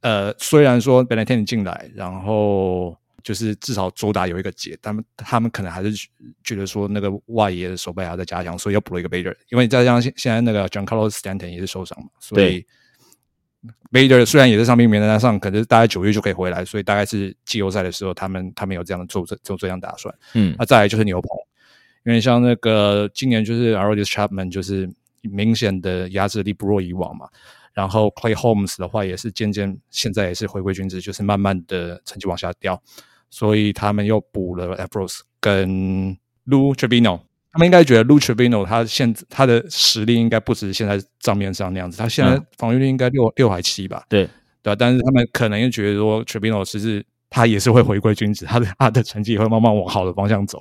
[0.00, 5.90] 呃，虽然说 b e n a t e n 进来，然后就是至少主打有一个解，他们他们可能还是
[6.42, 9.34] 觉得说那个外野的手背还要再加强，所以又补了一个 Bader。
[9.50, 12.66] 因为再加上现现在那个 John Carlos Stanton 也是受伤嘛，所以。
[13.92, 20.14] Bader 虽然也是上面名单上，可是大概九月就可以回来，所以大概是季后赛的时候，他们他们有这样的做这做这样打算。
[20.32, 21.28] 嗯，那再来就是牛棚，
[22.06, 24.88] 因为像那个今年就是 a r o d i s Chapman 就是
[25.20, 27.28] 明显的压制力不弱以往嘛。
[27.74, 32.80] 然后 Clay Holmes 的话也是渐渐现在也是回归均值，就是慢慢的成绩往下掉，
[33.30, 36.16] 所以他们又补了 a f r o s 跟
[36.46, 37.20] Lou Tribino。
[37.52, 44.04] 他们应该觉得 Lu Trevino 他现他的实力应该不止现在账面上那样子，他现在防御率应该六六还七吧？
[44.08, 44.28] 对
[44.62, 50.60] 对但是他们可能又觉得说 Tribino 其实他也是会回归君子，他的他的成绩也会慢慢往好的方向走，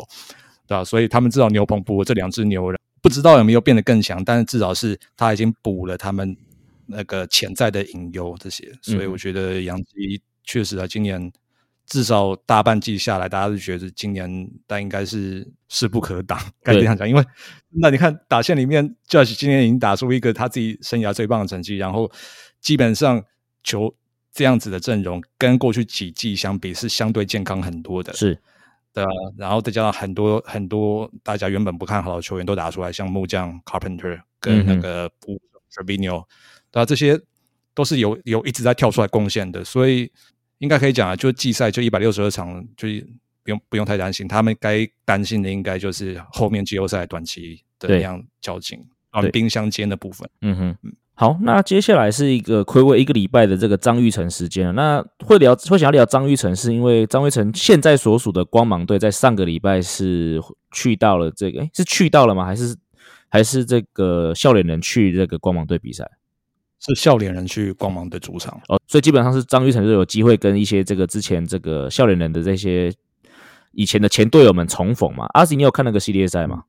[0.67, 0.84] 对吧？
[0.84, 6.36] 所以他们至少牛棚补了这两只牛，不知道有没有变得更强，但是至少是他已经补了他们
[6.88, 11.32] 那个潜在的隐忧这些，所以我觉得杨基确实啊，今年。
[11.89, 17.10] 至少大半季下来，大家都觉得今年但应该是势不可挡， 该这样讲。
[17.10, 17.25] 因为
[17.82, 22.10] 那你看打线里面，Judge 今年已经打出一个他自己生涯最棒的成绩，然后
[22.62, 23.23] 基本上
[23.63, 23.91] 球
[24.32, 28.39] 这样子的阵容跟过去几季相比是相对健康很多的，是
[28.93, 29.10] 对啊。
[29.36, 35.10] 然后再加上很多很多大家原本不看好的球员都打出来，像木匠 Carpenter 跟那个
[35.73, 36.25] Trevino，
[36.69, 37.19] 对啊，这些
[37.73, 40.12] 都是有有一直在跳出来贡献的，所以。
[40.60, 42.88] 应该可以讲啊，就季赛就一百六十二场，就
[43.43, 44.28] 不用不用太担心。
[44.28, 50.30] 他们该担心的应该就是后面季后赛短期的那样交警啊，冰相间的部分。
[50.41, 50.78] 嗯哼，
[51.15, 54.74] 好，那接下来是一个暌违一个礼拜的这个张玉成时间。
[54.76, 60.41] 那会聊会想要聊张玉成，是因为张玉成现在所属的光芒队在上个礼拜是
[60.72, 62.45] 去到了这个，哎，是去到了吗？
[62.45, 62.76] 还是
[63.30, 66.06] 还是这个笑脸人去这个光芒队比赛？
[66.80, 72.92] 是笑脸人去光芒的主场哦，所以基本上是张玉成就有机会跟一些这个之前这个笑脸人的这些
[73.74, 75.26] 以前的前队友们重逢嘛。
[75.34, 76.63] 阿 s 你有看那个系列赛吗？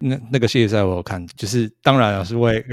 [0.00, 2.64] 那那个系列赛我有看，就是当然了，是为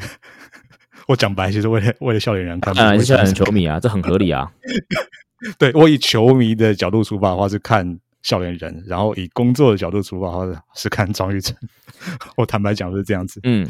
[1.08, 4.52] 我讲白，就是为了为了笑脸人看，当然是笑脸人球迷啊，这很合理啊。
[5.58, 11.56] 对我以球迷的角度出发的话是看笑脸人，然后以工作的角度出发的话是看张玉成。
[12.36, 13.66] 我坦白讲是这样子，嗯。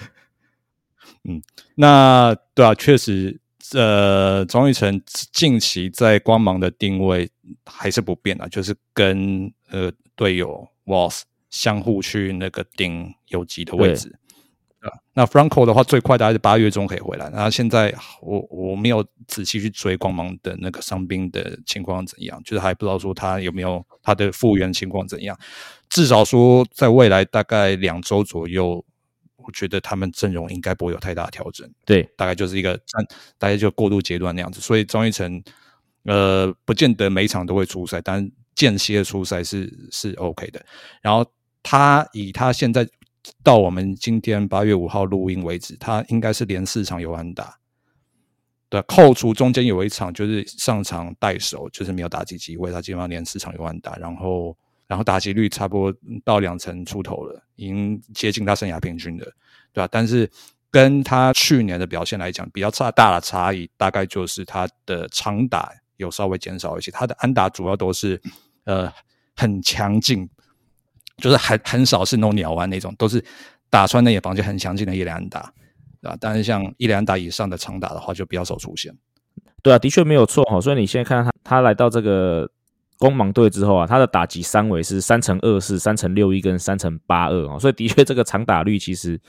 [1.23, 1.41] 嗯，
[1.75, 3.39] 那对啊，确实，
[3.73, 5.01] 呃，张玉成
[5.33, 7.29] 近期在光芒的定位
[7.65, 14.17] 还是不变啊，就是跟呃队友 Walls 相互去那个顶游击的位置
[14.79, 14.87] 啊。
[15.13, 17.29] 那 Franco 的话，最快大概是八月中可以回来。
[17.31, 25.37] 那现在我我没有仔细去追光芒的那个伤兵的情况怎样，就是还不知道说他有没有他的复原情况怎样。
[25.89, 28.85] 至少说，在未来大概两周左右。
[29.47, 33.01] 我觉得他们阵容应该不会有太大的调整，对，大概就是一个战，
[33.37, 34.59] 大概就过渡阶段那样子。
[34.59, 35.41] 所以张玉成，
[36.03, 40.61] 呃，不见得每场都会出赛，但间歇出赛是是 OK 的。
[41.01, 41.25] 然后
[41.63, 42.85] 他以他现在
[43.41, 47.57] 到我们今天八月五号录音为止，他应该是连四场有安打，
[48.67, 54.57] 对，扣除中间有一场就是上场带手，就是没有打击机会，他基本上连四场有安打，然后。
[54.87, 59.25] 然后打击率差不多到两成出头了，已经接近他生涯平均的，
[59.73, 59.87] 对吧？
[59.91, 60.29] 但是
[60.71, 66.89] 跟他去年的表现来讲，比较差大的差异，大概就是他的长打有稍微减少一些。
[66.91, 68.21] 他的安打主要都是
[68.65, 68.91] 呃
[69.35, 70.29] 很强劲，
[71.17, 73.23] 就是很很少是那种鸟湾那种，都是
[73.69, 75.53] 打穿内野防线很强劲的伊雷安打，
[76.01, 76.17] 对吧？
[76.19, 78.95] 但是像伊雷安打以上的长打的话，就比较少出现。
[79.63, 80.61] 对啊，的确没有错哈。
[80.61, 82.49] 所以你现在看他，他来到这个
[82.97, 89.19] 光芒队之后啊，他的打击三围是三乘二四、三乘六一跟三乘八二哦，所以的确这个长打率其实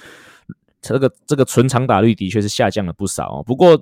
[0.80, 3.42] 这个这个纯长打率的确是下降了不少哦。
[3.42, 3.78] 不过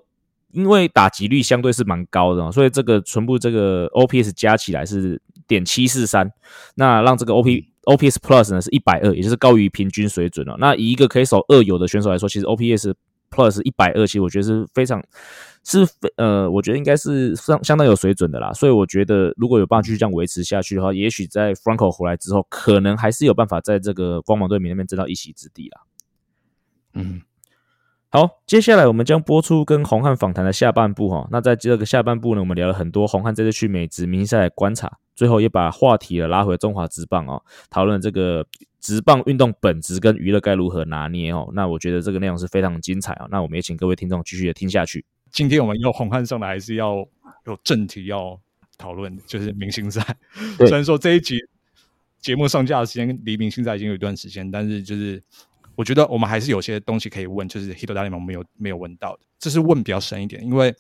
[0.53, 6.31] 因为打击率相对是蛮高的，所以这个全部这个 OPS 加起来是点七四三，
[6.77, 10.57] 那让这个 OP OPS Plus 呢是一百二，也就是高于平均水准了。
[10.59, 12.94] 那以一个可以守二游的选手来说，其实 OPS
[13.37, 15.01] Plus 一百二，其实我觉得是非常
[15.62, 18.51] 是非呃，我觉得应该是相相当有水准的啦。
[18.55, 25.83] 所以我觉得如果有办法继续这样维持下去的话，也许在 Franco 回来之后，可能还是有办法在这个光芒队里面争到一席之地啦。
[26.94, 27.20] 嗯。
[28.09, 31.29] 好，接下来我们将播出跟红汉访谈的下半部哈。
[31.31, 38.46] 那在这个下半部呢，我们聊了很多红汉这次去美职明星赛的观察，最后也把话题了拉回中华职棒哦，讨论这个
[38.87, 41.51] 职棒运动本质跟娱乐该如何拿捏哦。
[41.55, 43.27] 那我觉得这个内容是非常精彩啊。
[43.33, 45.05] 那我们也请各位听众继续的听下去。
[45.33, 47.05] 今天我们要红汉上来，还是要
[47.46, 48.40] 有正题要
[48.79, 50.01] 讨论， 就是明星赛。
[50.59, 51.37] 虽然说这一集
[52.20, 55.20] 节目上架的时间离明星赛已经有一段时间，但是就是。
[55.75, 60.42] 我觉得我们还是有些东西可以问，就是 Hito 大联盟没有没有问到的，这是问比较深一点。
[60.42, 60.75] 因为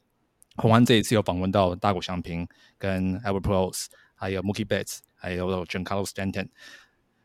[0.54, 6.48] 红安这一次有访问到大谷翔平、跟 Albert Pujols，还有 Mookie Betts，还有 Giancarlo Stanton。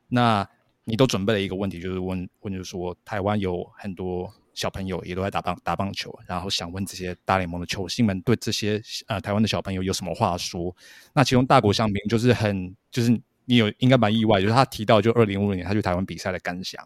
[0.09, 0.45] 那
[0.83, 10.75] 你都准备了一个问题，就是问问，就是说台湾有很多小朋友也都在打棒打棒球，然后想问这些大联盟的球星们对这些呃台湾的小朋友有什么话说？
[11.13, 13.09] 那其中大谷翔平就是很就是
[13.45, 16.85] 你有应该蛮意外，就是他提到就二零五六年他去台湾比赛的感想。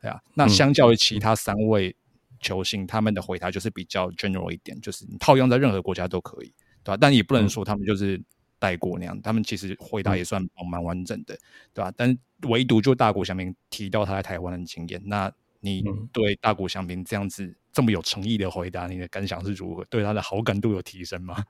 [0.00, 1.94] 对啊，那相较于其他三位
[2.40, 6.52] 球星，他们的回答就是比较 general 一点，就是你套用在任何国家都可以，
[6.82, 6.98] 对吧？
[7.00, 8.20] 但也不能说他们就是
[8.62, 11.36] 带过那样，他们其实回答也算蛮完整的，
[11.74, 11.92] 对吧？
[11.96, 12.16] 但
[12.48, 19.84] 唯独就大谷翔平提到他在台湾的经验，那你对大谷翔平这样子这么有诚意的回答，你的感想是如何？
[19.86, 21.44] 对他的好感度有提升吗？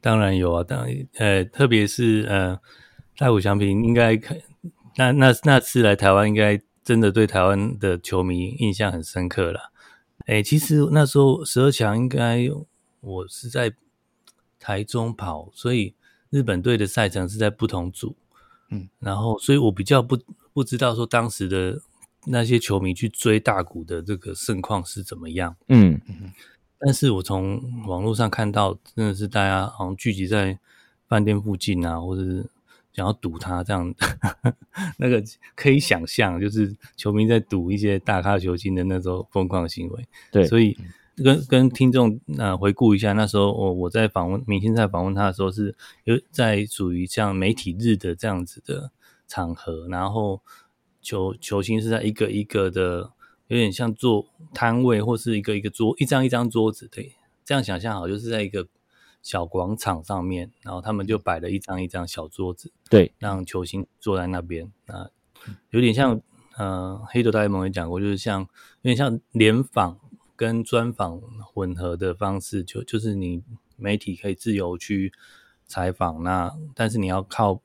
[0.00, 2.60] 当然有啊，当然，呃，特别是呃，
[3.16, 4.16] 大谷翔平应该
[4.96, 6.60] 那那那次来台湾应该。
[6.84, 9.72] 真的对台湾的球迷印象很深刻了。
[10.26, 12.46] 哎，其实那时候十二强应该
[13.00, 13.72] 我是在
[14.64, 15.92] 台中跑，所以
[16.30, 18.16] 日本队的赛程是在不同组。
[18.70, 20.18] 嗯，然后所以我比较不
[20.54, 21.78] 不知道说当时的
[22.28, 25.54] 那些球迷去追大谷的这个盛况是怎么样。
[25.68, 26.32] 嗯嗯，
[26.78, 30.58] 但是我从网络上看到，真的是大家好像聚集在
[31.06, 32.46] 饭店附近啊，或者是。
[32.94, 33.92] 想要赌他这样，
[34.98, 35.20] 那个
[35.56, 40.06] 可以想象，就是球迷在赌一些大咖球星的那种疯狂行为。
[40.30, 40.78] 对，所以
[41.16, 45.74] 跟跟听众呃回顾一下，那时候我我在访问明星在访问他的时候，是
[46.04, 48.90] 有在属于像媒体日的这样子的
[49.28, 50.40] 场合，然后
[51.00, 53.12] 球球星是在一个一个的，
[53.48, 57.12] 有点像做摊位或是一个一个桌，一张一张桌子，对，
[57.44, 58.66] 这样想象好，就是在一个。
[59.22, 64.70] 小广场上面，然后他们就摆了一张一张小桌子，对，让球星坐在那边。
[64.84, 65.08] 啊，
[65.70, 66.20] 有点像，
[66.58, 68.48] 呃，黑头大联盟也讲过，就是像有
[68.82, 69.98] 点像联访
[70.36, 73.42] 跟专访混合的方式，就就是你
[73.76, 75.12] 媒体可以自由去
[75.66, 77.62] 采访，那但是你要靠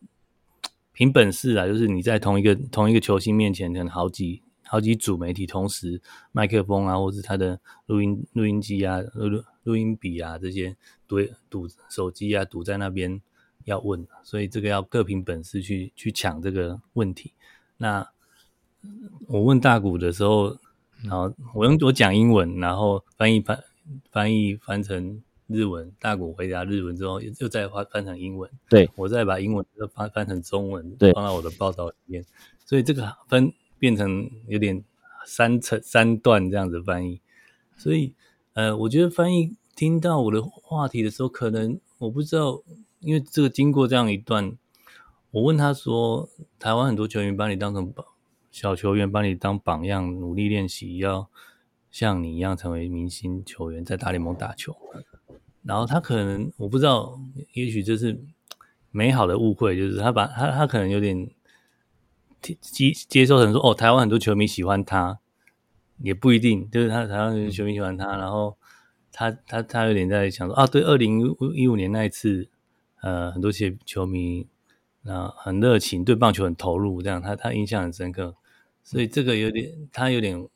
[0.93, 6.01] 凭本事啊，就是你在同一个同一个球星面前，可能好几好几组媒体同时
[6.31, 10.75] 麦克风啊，或是他的录音录音机啊，录录音笔啊这些。
[11.09, 11.17] 堵
[11.49, 13.19] 堵手机啊，堵在那边
[13.63, 17.33] 要问，所以这个要各凭本事去去抢这个问题。
[17.77, 18.07] 那
[19.25, 20.55] 我问大谷的时候，
[21.03, 23.63] 然后我用我讲英文，然后翻译翻
[24.11, 32.25] 翻译翻成日文，大谷回答日文之后，又再翻翻成英文，对我再把英文翻翻成中文，对，放到我的报道里面。
[32.65, 34.83] 所以这个分变成有点
[35.25, 37.21] 三层三段这样子翻译。
[37.77, 38.13] 所以
[38.53, 39.55] 呃，我觉得翻译。
[39.75, 42.61] 听到我的话题的时候，可能我不知道，
[42.99, 44.57] 因为这个经过这样一段，
[45.31, 46.27] 我问他说
[46.59, 48.05] ：“台湾很多球员把你当成榜
[48.51, 51.29] 小球员，把你当榜样，努力练习，要
[51.89, 54.75] 像你一样成为明星球员，在大联盟打球。”
[55.63, 57.19] 然后他可能我不知道，
[57.53, 58.19] 也许这是
[58.91, 61.29] 美好的误会，就是他把他他可能有点
[62.41, 65.19] 接接受成说：“哦，台湾很多球迷喜欢他，
[65.99, 68.57] 也不一定，就是他台湾球迷喜欢他，然后。”
[69.11, 72.47] 他他他有点在想说啊，对，二零一五年那一次，
[73.01, 74.47] 呃，很多些球迷
[75.05, 78.35] 啊很热情，对棒球很投入，这样他他印象很深刻，
[78.83, 80.47] 所以这个有点他有点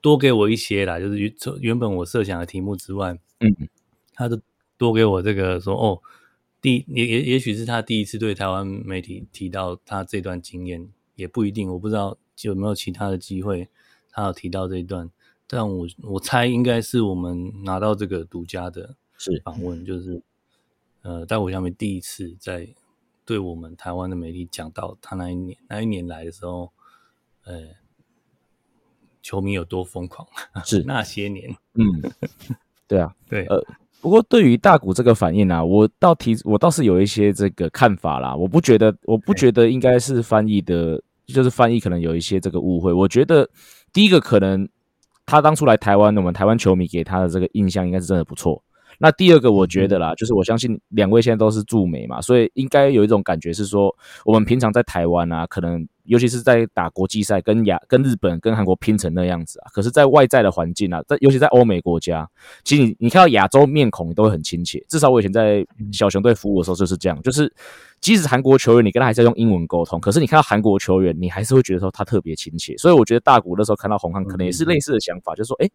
[0.00, 3.68] 多给我一些啦，就是原原本我设想的题目之外，嗯，
[4.14, 4.40] 他就
[4.76, 6.00] 多给我这个说哦，
[6.60, 13.68] 第也也也许是他第一次对台湾媒体提到他这段经验，也不一定，我不知道有没有其他的机会
[14.10, 15.10] 他有提到这一段，
[15.46, 19.40] 但我我猜应该是我们拿到这个独家的是。
[19.44, 20.22] 访问，就是
[21.02, 22.68] 呃，在我下面第一次在
[23.28, 26.72] 对我们台湾的媒体讲到他那一年那一年来的时候，
[27.44, 27.60] 呃，
[29.20, 30.26] 球迷有多疯狂，
[30.64, 31.84] 是 那些年，嗯，
[32.86, 33.62] 对啊， 对，呃，
[34.00, 38.34] 不过对于大股这个反应啊，我倒提我倒是有一些这个看法啦。
[38.34, 42.90] 我不觉得，我不觉得应该是翻译的，就是翻译可能有一些这个误会。
[42.94, 43.46] 我觉得
[43.92, 44.66] 第一个可能
[45.26, 48.64] 他当初来台湾，我们台湾球迷给他的这个印象应该是真的不错。
[48.98, 53.94] 那第二个，我觉得啦，就是我相信两位现在都是驻美嘛，所以应该有一种感觉是说，
[54.24, 59.70] 我们平常在台湾啊，可能尤其是在打国际赛，跟亚、跟日本、跟韩国拼成那样子啊。
[59.72, 62.28] 可是，在外在的环境啊，在尤其在欧美国家，
[62.64, 64.84] 其实你你看到亚洲面孔，你都会很亲切。
[64.88, 67.52] 至少我以前在小熊队服务的时候就是这样，就是
[68.00, 72.76] 即使韩国球员，你跟他还是要用英文沟通，可是你看到韩国球员，你还是会觉得说他特别亲切。
[72.76, 75.70] 所以我觉得大谷那时候看到红汉，可能也是类似的想法，就是说，哎。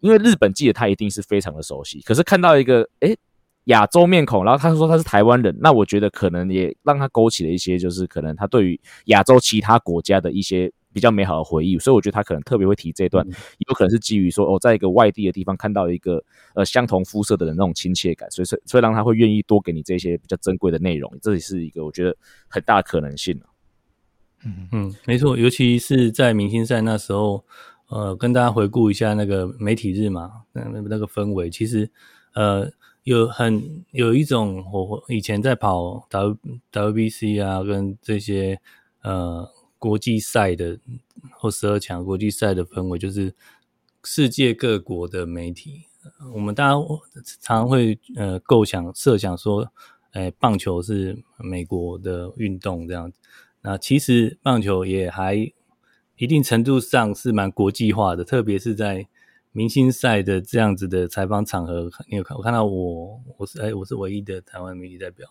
[0.00, 3.16] 因为日本记得他一定是非常的熟悉，可是看到一个诶
[3.64, 13.24] 亚洲面孔，然后他说他是台湾人，那我觉得可能也让他勾起了一些，就是可能他对于亚洲其他国家的一些比较美好的回忆，所以我觉得他可能特别会提这段，
[13.58, 16.24] 有可能是基于说哦，在一个外地的地方看到一个
[16.54, 22.16] 呃相同肤色的人那种亲切感，所以所以让他会愿意多给你这些比较珍贵的内容，这也是一个我觉得
[22.48, 23.38] 很大的可能性
[24.42, 27.44] 嗯嗯，没错，尤其是在明星赛那时候。
[27.90, 31.90] 呃，跟大家回顾一下那个媒体日嘛，那那个氛围，其实
[32.34, 32.70] 呃
[33.02, 36.36] 有很有一种我以前在跑 W
[36.70, 38.60] WBC 啊，跟这些
[39.02, 40.78] 呃国际赛的
[41.32, 43.34] 或十二强国际赛的氛围，就是
[44.04, 45.82] 世界各国的媒体，
[46.32, 46.74] 我们大家
[47.40, 49.68] 常会呃构想设想说，
[50.12, 53.18] 哎，棒球是美国的运动这样子，
[53.62, 55.52] 那其实棒球也还。
[56.20, 59.08] 一定程度上是蛮国际化的，特别是在
[59.52, 62.36] 明星赛的这样子的采访场合，你有看？
[62.36, 65.26] 我看到我，我是哎，我是唯一的台湾媒体代表，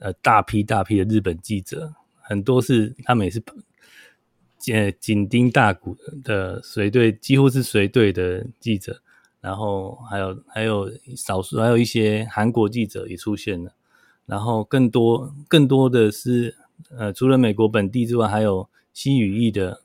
[0.00, 3.40] 呃，大批大批的日本记者，很多是他们也是
[4.58, 9.00] 紧紧盯大股的随队，几乎是随队的记者，
[9.40, 13.70] 然后还有还有少数还有一些韩国记者也出现了，
[14.26, 16.56] 然后更多更多的是
[16.90, 19.82] 呃，除了美国本地之外，还有西语裔的。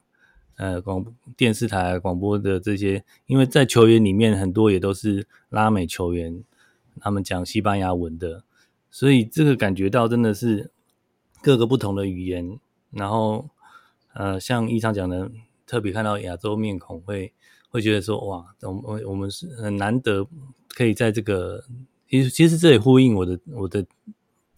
[0.61, 1.03] 呃，广
[1.35, 6.43] 电视台广播的这些，因为在球员里面很多也都是拉美球员，
[6.99, 8.43] 他们讲西班牙文的，
[8.91, 10.69] 所以这个感觉到真的是
[11.41, 12.59] 各个不同的语言。
[12.91, 13.49] 然后，
[14.13, 15.31] 呃，像一常讲的，
[15.65, 17.33] 特别看到亚洲面孔，会
[17.71, 20.27] 会觉得说，哇，我我我们是很难得
[20.75, 21.63] 可以在这个，
[22.07, 23.83] 其实其实这也呼应我的我的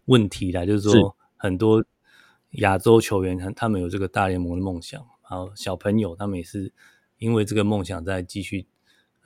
[0.07, 1.81] 问题啦，就是说很多
[2.49, 5.01] 亚洲球员他他们有这个大联盟的梦想。
[5.33, 6.71] 好，小朋友他们也是
[7.17, 8.67] 因为这个梦想在继续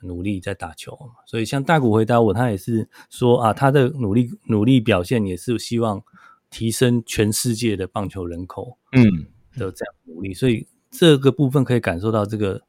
[0.00, 6.02] 努力在打球嘛，所以像大谷回答我，他也是说啊，他的努力努力表现也是希望
[6.48, 9.26] 提升全世界的棒球人口，嗯
[9.58, 12.62] 的这样努力，所以这个部分可以感受到这个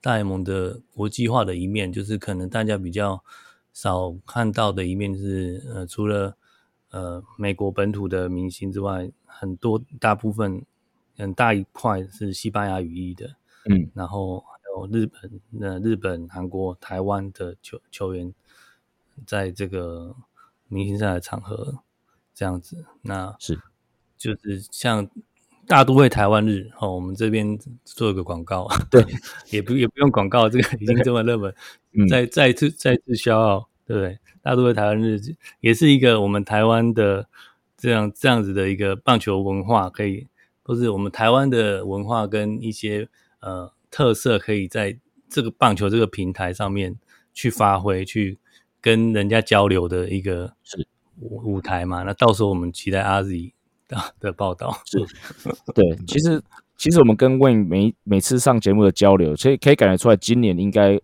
[0.00, 3.22] 大联盟的国际化的一面，就是可能大家比较
[3.72, 6.36] 少看到的一面是，呃，除了
[6.90, 10.66] 呃美国本土的明星之外，很多大部分。
[11.20, 18.34] 很大一块是西班牙语裔的，嗯，然后还有日本、呃日本、韩国、台湾的球球员，
[19.26, 20.16] 在这个
[20.68, 21.82] 明星赛的场合
[22.34, 23.60] 这样子，那是
[24.16, 25.08] 就是像
[25.66, 29.04] 大都会台湾日哦，我们这边做一个广告，对，
[29.52, 31.54] 也不也不用广告，这个已经这么热门，
[32.08, 34.18] 再再次再次消耗，对不对？
[34.42, 35.20] 大都会台湾日
[35.60, 37.28] 也是一个我们台湾的
[37.76, 40.26] 这样这样子的一个棒球文化可以。
[40.70, 43.08] 都是我们台湾的文化跟一些
[43.40, 44.96] 呃特色，可以在
[45.28, 46.96] 这个棒球这个平台上面
[47.34, 48.38] 去发挥，去
[48.80, 50.86] 跟人家交流的一个是
[51.18, 52.04] 舞舞台嘛。
[52.04, 53.52] 那到时候我们期待阿 Z
[53.88, 54.80] 的的报道。
[54.84, 54.98] 是，
[55.74, 56.40] 对， 其实
[56.76, 61.00] 其实我们跟 Win 每每次上节目的交流，所以可以感觉出来，今年应该。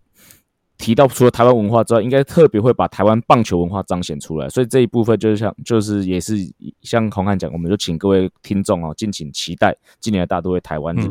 [0.78, 6.36] 提到除了台湾文化之外，应该特别会把台湾棒球文化彰显出来，所以这一部分就是像，就是也是
[6.82, 11.10] 像洪汉讲，我们就请各位听众哦，敬请期待今年的大都会台湾日。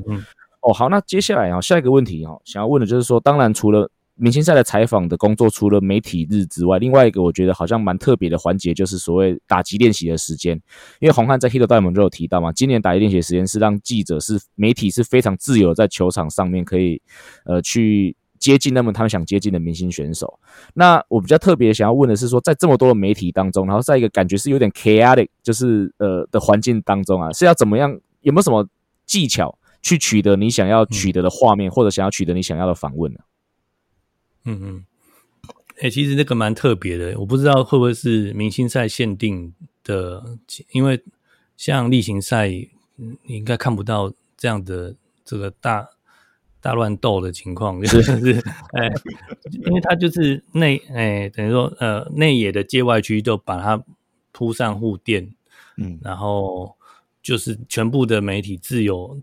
[0.62, 10.56] 哦，好，那接下来啊，下一个问题哈，想要问的就是说，当然除了明星赛的采访的工作，除了媒体日之外，另外一个我觉得好像蛮特别的环节，就是所谓打击练习的时间。
[11.00, 17.02] 因为洪汉在 Hit 大联盟就有提到嘛，今年打击练习的时间是让记者是媒体是非常自由在球场上面可以
[17.46, 18.16] 呃去。
[18.46, 20.40] 接近那么他们想接近的明星选手。
[20.76, 28.00] 那我比较特别想要问的是说，在这么多的媒体当中，然后在一个感觉是有点 chaotic，就是呃的环境当中啊，是要怎么样？
[28.22, 28.68] 有没有什么
[29.08, 33.20] 技巧去取得你想要取得的画面，或者想要取得你想要的访问呢？
[34.44, 34.86] 嗯嗯，
[35.82, 40.38] 哎，其实这个蛮特别的，我不知道会不会是明星赛限定的，
[40.72, 41.04] 因为
[41.58, 45.90] 像例行赛，你应该看不到这样的这个大
[46.66, 48.42] 大乱斗的情况，就是
[48.74, 48.92] 哎，
[49.52, 53.84] 因为它就是内哎，等于说呃内野的界外区就把它
[54.32, 55.32] 铺上护垫，
[55.78, 56.76] 嗯，然后
[57.22, 59.22] 就是全部的媒体自由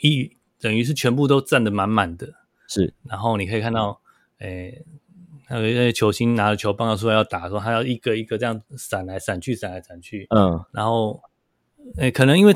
[0.00, 2.34] 一等于是全部都站得满满的，
[2.68, 4.00] 是，然后你可以看到。
[4.40, 4.72] 哎，
[5.48, 10.28] 还有那些球星拿着球棒要出来要打的时候，他要一个一个这样闪来闪去，闪来闪去。
[10.30, 11.20] 嗯，然后，
[11.96, 12.54] 诶，可能因为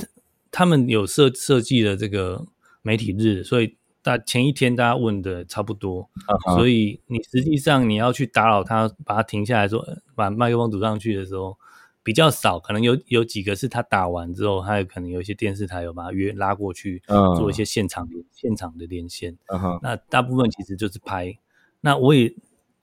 [0.53, 2.47] 他们有设设计了这个
[2.83, 6.11] 媒体日，所以大前一天大家问的差不多，
[6.57, 11.57] 所以你实际上你要去打扰他，把他停下来说，把麦克风堵上去的时候
[12.03, 17.01] 比较少，可能有有几个是他打完之后，他有可能有一些电视台有把他约拉过去，
[17.37, 19.39] 做一些现场现场的连线。
[19.53, 21.39] 嗯那大部分其实就是拍。
[21.81, 22.35] 那我也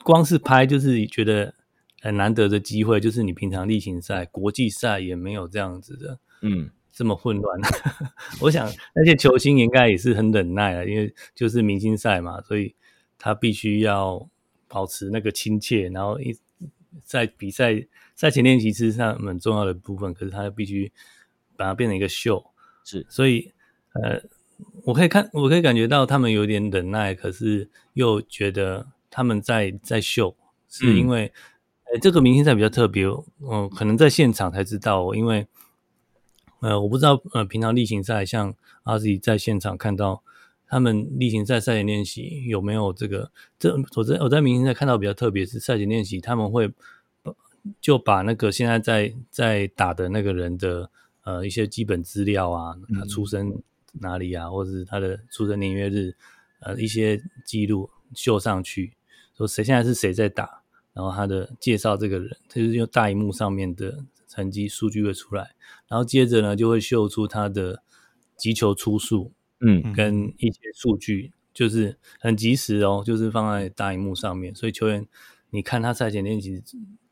[0.03, 1.53] 光是拍，就是觉得
[2.01, 6.69] 很难得的机会，就是你平常例行赛、国际赛也没有这样子的，嗯，
[6.99, 7.61] 这么混乱。
[8.43, 12.75] 我想那些球星应该也是很忍耐啊，因为就是明星赛嘛，所以
[13.17, 14.27] 他必须要
[14.67, 16.37] 保持那个亲切，然后一
[17.05, 20.91] 在比赛赛前练习是上很重要的部分，可是他必须
[21.55, 22.43] 把它变成一个秀，
[22.83, 23.53] 是，所以
[23.93, 24.21] 呃。
[24.83, 30.35] 我可以看，我可以感觉到他们有点忍耐，可是又觉得他们在在秀，
[30.67, 31.31] 是因为，
[31.85, 33.05] 呃，这个明星赛比较特别，
[33.49, 35.47] 嗯，可能在现场才知道，因为，
[36.61, 38.53] 呃，我不知道，呃，平常例行赛像
[38.83, 40.21] 阿自己在现场看到
[40.67, 46.71] 他们例行赛赛前练习有没有这个，这我在我在明星赛看到比较特别是赛前练习，他们会
[47.79, 50.89] 就把那个现在在在打的那个人的
[51.23, 53.61] 呃一些基本资料啊，他出生。
[54.01, 56.13] 哪里啊，或者是他的出生年月日，
[56.59, 58.93] 呃，一些记录秀上去，
[59.35, 60.58] 说谁现在是谁在打，
[60.93, 65.55] 然后他的介绍这个人，就是用大荧幕上面的成绩数据会出来，
[65.87, 67.83] 然后接着呢就会秀出他的
[68.37, 75.07] 击球出数，嗯，跟一些数据，就是很及时哦，就是放在大荧幕上面，所以球员
[75.49, 76.63] 你看他赛前练习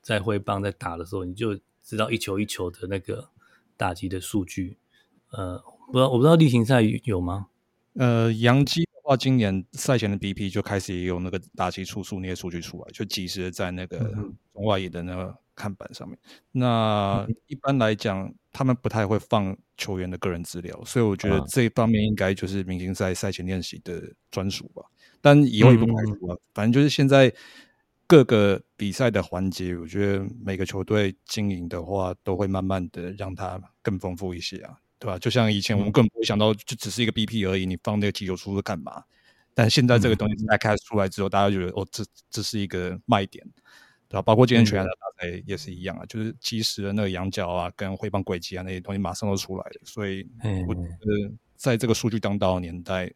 [0.02, 3.30] 在挥棒在打的时候，你就知道一球一球的那个
[3.76, 4.78] 打击的数据，
[5.32, 5.64] 呃。
[5.90, 7.48] 不知道我不知道例行赛有吗？
[7.94, 13.98] 呃，杨基的话，今年赛前的 BP 就开始也有那个打击出数那些数据出来，就及时在那个
[14.54, 16.18] 中外野的那个看板上面。
[16.52, 24.84] 那一般来讲，他们不太会放球员的个人资料，所以我觉得这一方面应该就是明星赛赛前练习的专属吧。
[25.22, 27.34] 但以后也不排除啊，反正就是现在
[28.06, 34.78] 各个比赛的环节，我觉得每个球队经营的话，都会慢慢的让它更丰富一些啊。
[35.00, 35.20] 对吧？
[35.20, 39.04] 就像以前我们根本不会想到，就只是一个 BP 而已，你放那个急救出是干嘛？
[39.54, 43.44] 但现在这个东西在开始出来之后，大家觉得哦，这这是一个卖点，
[44.08, 44.22] 对吧？
[44.22, 49.82] 包括今天全亚的大赛也是一样啊，就是及时的那个羊角啊，跟回放轨迹啊那些东西马上都出来了。
[49.84, 50.28] 所以
[50.68, 53.12] 我觉得，在这个数据当道的年代，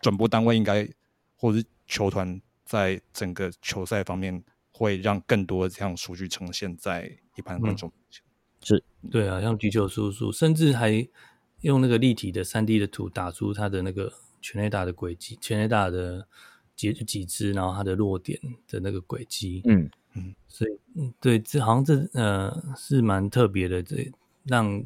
[0.00, 0.88] 转播单位应该
[1.36, 4.42] 或者是球团在整个球赛方面，
[4.72, 7.92] 会让更多这样数据呈现在一般观众。
[8.64, 11.06] 是对啊，像举球叔叔，甚至还
[11.60, 16.26] 用那个立体的三 D 的图打出他的那个全垒打的轨迹，全垒打的
[16.74, 19.62] 几几支，然后他的落点的那个轨迹。
[19.64, 24.10] 嗯嗯，所以对，这好像这呃是蛮特别的，这
[24.44, 24.82] 让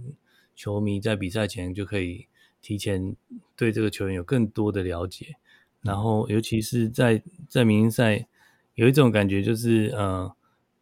[0.57, 2.26] 球迷在比赛前就可以
[2.61, 3.14] 提前
[3.55, 5.37] 对这个球员有更多的了解，
[5.83, 8.26] 然后尤其是在在明星赛
[8.74, 10.35] 有一种感觉就是呃。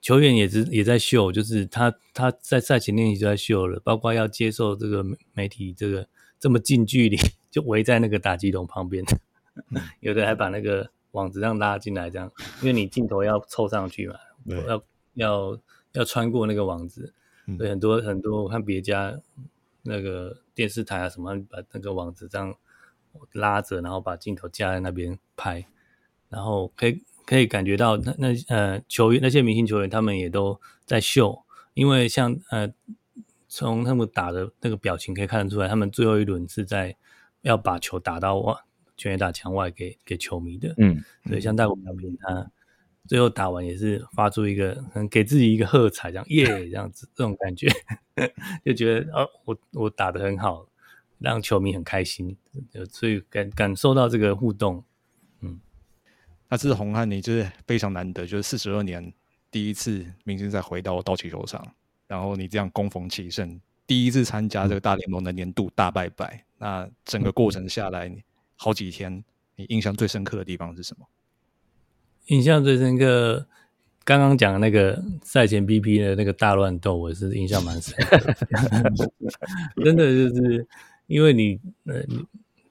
[0.07, 6.07] 球员也是也在秀，就是他他在赛前练习就在秀了，包括要接受这个媒体这个
[6.38, 7.16] 这么近距离
[7.50, 9.04] 就围在那个打击筒旁边，
[9.98, 12.30] 有的还把那个网子这样拉进来，这样，
[12.61, 14.14] 因为你镜头要凑上去嘛，
[14.68, 14.84] 要
[15.14, 15.61] 要
[15.94, 17.12] 要穿过那个网子，
[17.59, 19.20] 对，很多很多我看别家
[19.82, 22.54] 那个电视台啊什么，把那个网子这样
[23.32, 25.66] 拉着，然后把镜头架在那边拍，
[26.28, 27.02] 然后可以。
[27.27, 31.43] 可以感觉到，那那呃，球员那些明星球员，他们也都在秀，
[31.74, 32.72] 因为像呃，
[33.49, 36.97] 从他们打的那个表情可以看得出来，他们最后一轮是在
[37.43, 38.55] 要把球打到外，
[38.97, 40.72] 全垒打墙外给给球迷的。
[40.79, 42.49] 嗯，所以像大谷翔平他
[43.09, 47.68] 最后打完也是发出一个给自己一个喝彩，这样耶这样子这种感觉，
[48.64, 50.64] 就觉得哦，我我打的很好，
[51.18, 52.37] 让球迷很开心，
[52.89, 54.85] 所以感感受到这个互动。
[56.49, 59.12] 那这是红汉，你就是非常难得，就是四十二年
[59.51, 61.66] 第一次明星赛回到道奇球场，
[62.07, 66.44] 然后你这样攻逢其胜，第一次参加这个大联盟的年度大拜拜。
[66.59, 68.11] 那整个过程下来，
[68.55, 69.24] 好几天，
[69.57, 71.07] 你印象最深刻的地方是什么？
[72.26, 73.47] 印象最深刻，
[74.05, 78.36] 刚刚讲的那个赛前 BP 的那个大乱斗，我是印象蛮深的。
[79.84, 80.66] 真的就是
[81.07, 82.03] 因为你呃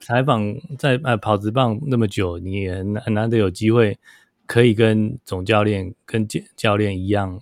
[0.06, 3.98] 采访在呃跑直棒那么久，你也很很难得有机会
[4.46, 7.40] 可以跟总教练、跟教教练一样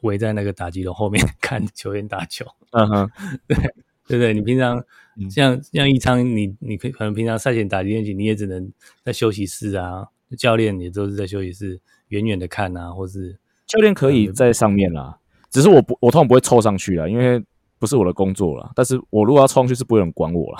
[0.00, 2.46] 围在那个打击楼后面 看球员打球。
[2.70, 3.10] 嗯哼，
[3.46, 3.54] 对
[4.08, 4.82] 对对，你平常
[5.28, 10.08] 像像一昌，你你可以可能平常赛前打击练习，你也只能在休息室啊。
[10.38, 15.18] 教练也都是在休息室远远的看啊，或是教练可以在上面啦，
[15.50, 17.44] 只是我不我通常不会凑上去啦，因为
[17.78, 18.72] 不是我的工作了。
[18.74, 20.58] 但是我如果要凑上去，是不会有人管我了。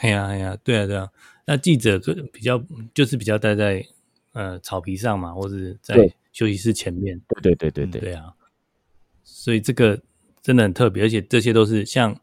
[0.00, 1.08] 哎呀哎呀，对啊对啊，
[1.46, 2.62] 那记者就比较
[2.94, 3.84] 就是比较待在
[4.32, 5.96] 呃草皮上嘛，或者在
[6.32, 7.20] 休息室前面。
[7.42, 8.34] 对对对对对啊，
[9.22, 10.00] 所以这个
[10.42, 12.18] 真的很特别，而且这些都是像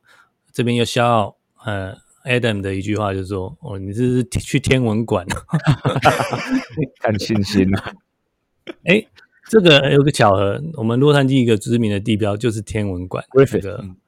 [0.51, 1.97] 这边又消耗呃。
[2.25, 5.23] Adam 的一句话就是说：“哦，你这是去天文馆，
[6.99, 7.93] 看星星啊？
[8.85, 9.05] 哎，
[9.47, 13.23] 这个有个巧合，我们洛杉矶一个知名的地标就是天文馆。
[13.29, 13.61] Griffith，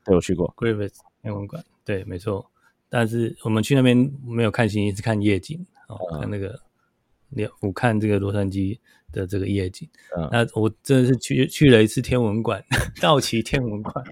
[0.04, 2.50] 对我去过 Griffith 天文馆，对，没错。
[2.90, 6.60] 但是我们去那边没有看星星，是看夜景哦，看那个，
[7.62, 8.80] 我看这个洛杉矶
[9.12, 9.90] 的这个夜景。
[10.32, 12.64] 那我真的是去去了一次天文馆，
[13.02, 14.06] 道奇天文馆，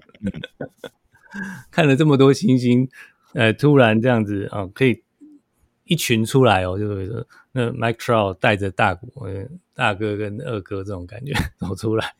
[1.70, 2.88] 看了这么多星星。”
[3.34, 5.02] 呃，突然这样子啊，可以
[5.84, 9.12] 一群出来哦，就是说，那 Mike Trout 带着大鼓，
[9.74, 12.14] 大哥跟二哥这种感觉 走出来，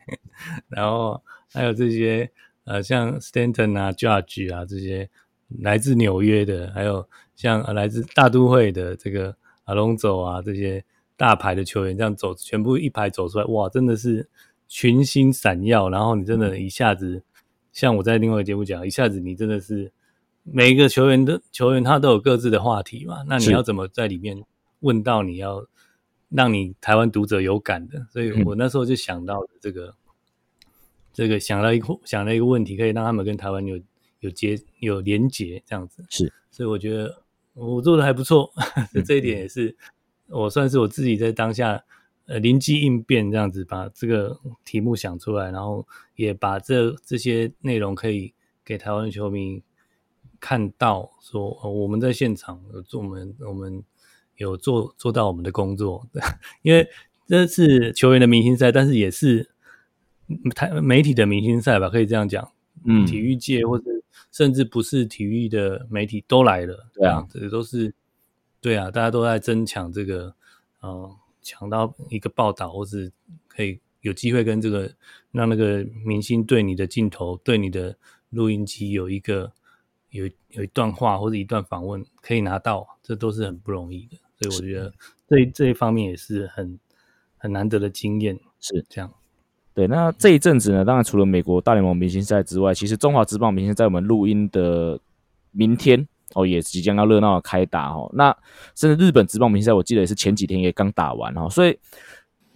[0.69, 2.29] 然后还有这些
[2.65, 5.09] 呃，像 Stanton 啊、Judge 啊这些
[5.47, 9.35] 来自纽约的，还有像来自大都会的这个
[9.65, 10.83] 阿隆走啊这些
[11.15, 14.29] 大牌的球员，这样走全部一排走出来，哇，真的是
[14.67, 17.23] 群星闪耀，然后你真的一下子，
[17.71, 19.91] 像我在另外一个节目讲，一下子你真的是。
[20.49, 23.21] 每一个球员的球员，他都有各自的话题嘛。
[23.27, 24.45] 那你要怎么在里面
[24.79, 25.67] 问到你要
[26.29, 28.07] 让你台湾读者有感的？
[28.09, 29.93] 所以我那时候就想到了这个，
[31.11, 33.77] 这个想到一个想到一个问题，可以让他们跟台湾有
[34.19, 36.03] 有接有连结这样子。
[36.09, 38.51] 是，所以我觉得我做的还不错，
[39.05, 39.75] 这一点也是
[40.27, 41.83] 我算是我自己在当下
[42.25, 49.63] 呃灵机应变这样子把这个题目想出来，然后也把这这些内容可以给台湾球迷。
[50.39, 53.83] 看到说我们在现场有做我们我们
[54.35, 56.07] 有做做到我们的工作，
[56.61, 56.87] 因为
[57.25, 59.49] 这是球员的明星赛，但是也是
[60.53, 62.51] 台媒体的明星赛吧，可以这样讲。
[62.85, 63.85] 嗯，体育界或者
[64.31, 67.93] 甚至不是体育的媒体都来了，对啊，这都是
[68.61, 70.35] 对啊，大家都在争抢这个
[70.81, 73.11] 呃，抢到一个报道，或是
[73.47, 74.91] 可以有机会跟这个
[75.31, 77.97] 让那个明星对你的镜头、对你的
[78.29, 79.53] 录音机有一个。
[80.11, 84.93] 有有一段话或者一段访问可以拿到，这都是很不容易的，所以我觉得
[85.27, 86.79] 这这一方面也是很
[87.35, 89.13] 很难得的经验，是这样。
[89.77, 94.99] 对，那这一阵子呢，当然除了美国大联盟明星赛之外，其实中华职棒明星在我们录音的
[95.51, 98.09] 明天哦，也即将要热闹的开打哦。
[98.15, 98.35] 那
[98.73, 101.47] 甚至日本职棒明星赛，我记得也是前几天也刚打完哦。
[101.47, 101.77] 所以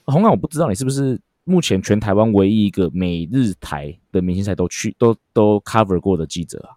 [0.06, 6.74] 红港，我不知道你是不是目前全台湾唯一一个每日台的明星赛都去都都 cover 过的记者啊？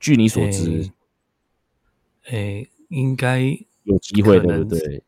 [0.00, 0.90] 据你所知，
[2.24, 5.00] 诶，应该有机会，对不对？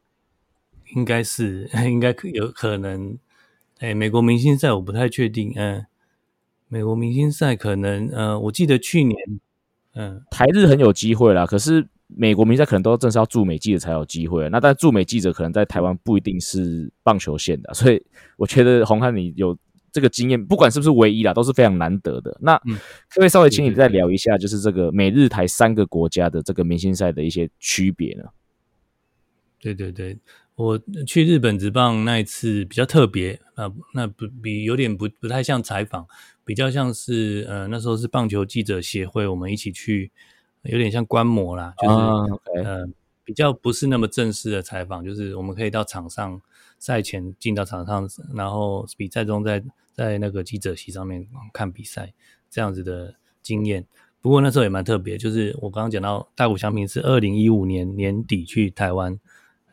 [0.94, 3.18] 应该是， 应该有可能。
[3.80, 5.52] 诶，美国明星赛我不太确定。
[5.56, 5.84] 嗯，
[6.68, 9.16] 美国明星赛可能，呃，我记得去年，
[9.94, 11.44] 嗯，台日很有机会啦。
[11.44, 14.48] 可是美国明星赛可能都正是要驻美记者才有机会。
[14.48, 18.02] 那但驻美记者可能在台湾不一定是棒球线的，所以
[18.36, 19.58] 我觉得红汉你有。
[19.92, 22.38] 这个经验不管是不是唯一啦，都是非常难得的。
[22.40, 28.22] 那可不可以稍微请你再聊一下，就是这个美日台三个国家的这个明星赛的一些区别呢？
[29.58, 30.16] 对对对，
[30.62, 36.06] 我去日本职棒那一次比较特别啊，那不比有点不不太像采访，
[36.44, 40.10] 比较像是呃那时候是棒球记者协会，我们一起去，
[40.64, 42.86] 有点像观摩啦，就是呃
[43.24, 46.40] 比较不是那么正式的采访，就是我们可以到场上。
[46.82, 52.14] 赛前进到场上，然后比赛中在在那个记者席上面看比赛，
[52.50, 53.84] 这样子的经验。
[54.22, 59.20] 不过那时候也蛮特别，就是我刚刚讲到大谷翔平是二零一五年年底去台湾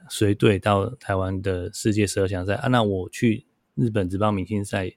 [0.09, 3.45] 随队到台湾的世界十二强赛啊，那我去
[3.75, 4.93] 日本职棒明星赛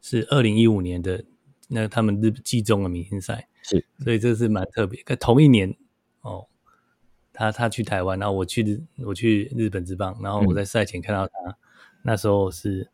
[0.00, 1.24] 是二零一五年的
[1.68, 5.74] 那他们日季中的明星赛，是，所以这是蛮特别，在同一年
[6.22, 6.46] 哦。
[7.36, 11.34] 他他去台湾，然后我去日我去日本职棒，然后我在赛前看到他，
[12.04, 12.88] 那时候是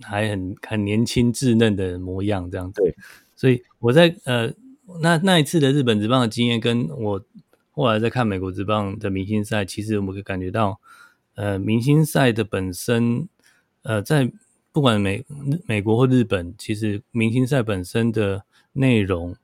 [0.00, 2.80] 还很很年轻稚嫩的模样这样子。
[2.80, 2.96] 对，
[3.36, 4.50] 所以我在呃
[5.02, 7.22] 那那一次的日本职棒的经验，跟我
[7.72, 10.78] 后来在看美国职棒的明星赛，其实我们可以感觉到，
[11.34, 13.26] 呃，明星赛的本身，
[13.82, 14.30] 呃，在
[14.72, 15.24] 不管美
[15.66, 18.44] 美国或日本，其实明星赛本身的
[18.74, 19.34] 内容，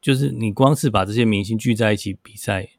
[0.00, 2.70] 就是你光是把这些明星聚在一起比赛，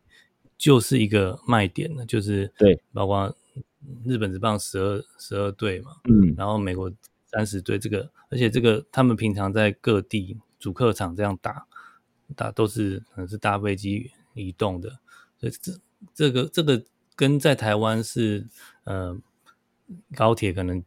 [0.58, 2.06] 就是一个卖点了。
[2.06, 3.36] 就是对，包括
[4.06, 6.92] 日本职棒十二十二队嘛，嗯，然后美国
[7.26, 11.66] 三十队，这个而且这个他们平常在各地主客场这样打，
[12.36, 15.00] 打都是可能是搭飞机移动的，
[15.40, 15.72] 所以这
[16.14, 16.84] 这个这个
[17.16, 18.48] 跟在台湾是
[18.84, 19.18] 呃
[20.16, 20.84] 高铁可能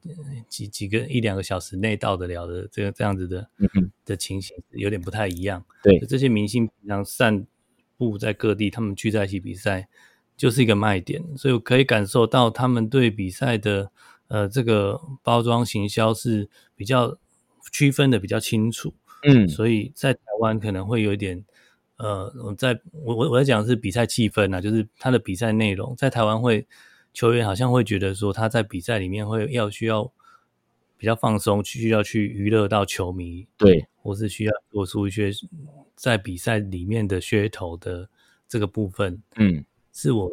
[0.49, 5.65] 几几个一两个小时内到得了的这个这样子的嗯的情形有点不太一样。
[5.83, 5.99] 对。
[6.01, 7.47] 这些明星平常散
[7.97, 9.89] 步在各地，他们聚在一起比赛，
[10.37, 13.91] 就是一个卖点，所以我可以感受到他们对比赛的
[14.29, 17.19] 呃这个包装行销是比较
[17.73, 21.45] 区分的比较清楚，嗯，所以在台湾可能会有一点
[22.03, 26.67] 呃，我在我我我在讲的是比赛气氛啊，就是他的比赛内容，在台湾会
[27.13, 30.11] 球员好像会觉得说他在比赛里面会要需要
[30.97, 35.31] 比较放松，需要去娱乐到球迷，对，或是需要做出一些
[35.95, 38.09] 在比赛里面的噱头的
[38.49, 40.31] 这个部分，嗯，是我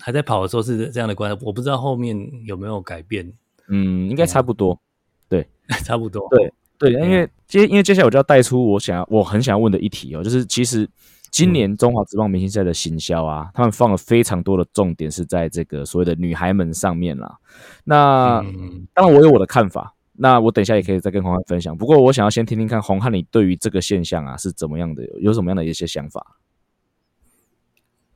[0.00, 3.32] 还在跑的时候是这样的观察，我不知道后面有没有改变，
[3.68, 4.80] 嗯，应该差不多。
[5.28, 5.46] 对。
[5.84, 6.28] 差不多。
[6.28, 6.52] 对
[6.82, 10.88] 对，因为接因为接下来我就要带出我想要我很想要问的一题哦，就是其实
[11.30, 17.38] 今年中华职棒明星赛的行销啊，他们放了非常多的重点是在这个所谓的女孩们上面啦。
[17.84, 21.78] 那、嗯，当然我有我的看法，那我等一下也可以再跟红汉分享。
[21.78, 26.36] 不过我想要先听听看红汉你对于这个现象啊是怎么样的，有什么样的一些想法？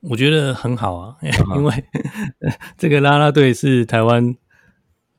[0.01, 1.85] 我觉得很好啊， 嗯因为
[2.77, 4.37] 这个啦啦队是台湾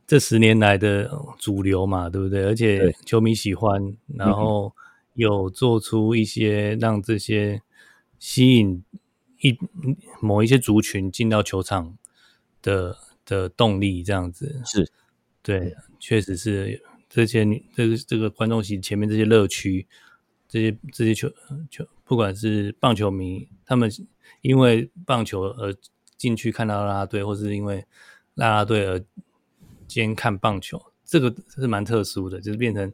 [0.07, 2.45] 这十年来的主流嘛，对不对？
[2.45, 4.73] 而且球迷喜欢，然后
[5.13, 7.61] 有做出一些让这些
[8.17, 8.83] 吸引
[9.41, 9.55] 一
[10.21, 11.97] 某一些族群进到球场
[12.61, 14.89] 的的动力，这样子是。
[15.43, 19.87] 对，确实是这些女这个这个观众席前面这些乐区，
[20.49, 21.31] 这些这些球
[21.69, 23.89] 球，不管是棒球迷，他们
[24.41, 25.73] 因为棒球而
[26.17, 27.85] 进去看到啦啦队，或是因为
[28.35, 29.01] 啦啦队而
[29.87, 32.93] 兼看棒球，这个是蛮特殊的，就是变成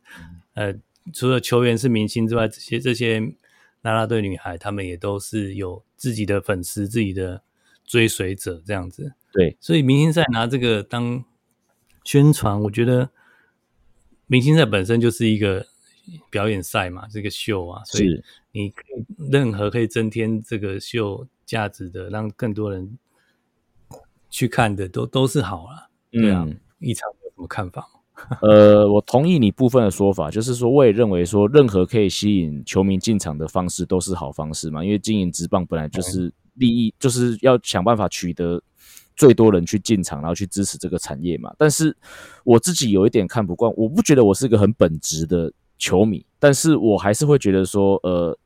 [0.54, 0.74] 呃，
[1.12, 3.20] 除了球员是明星之外，这些这些
[3.82, 7.41] 啦啦队女孩，她们也都是有自己的粉丝、自己的
[7.84, 9.14] 追随者这样子。
[9.32, 11.26] 对，所以明星赛拿这个当
[12.04, 13.10] 宣传，我觉得
[14.28, 15.66] 明星赛本身就是一个
[16.30, 22.98] 表演赛嘛，这个秀啊，所以你可以任何可以增添这个秀价值的，让更多人
[24.30, 25.89] 去看的，都都是好了。
[26.12, 27.99] 对啊嗯，一场有什么看法吗？
[28.43, 38.61] 呃，我同意你部分的说法，就是说，我也认为说，任何可以吸引球迷进场的方式都是好方式嘛，因为经营职棒本来就是利益，就是要想办法取得
[39.15, 41.51] 最多人去进场，然后去支持这个产业嘛。
[41.57, 41.95] 但是
[42.43, 48.38] 我自己有一点看不惯，我不觉得我是一个很本职的球迷，但是我还是会觉得说，呃，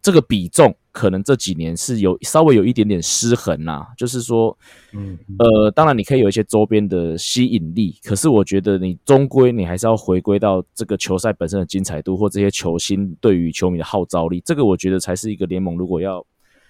[0.00, 4.56] 这个比重可能这几年是有稍微有一点点失衡啦、就是说，
[4.94, 16.24] 嗯，呃，当然你可以有一些周边的吸引力，可是我觉得你终归你还是要回归到这个球赛本身的精彩度，或这些球星对于球迷的号召力，这个我觉得才是一个联盟如果要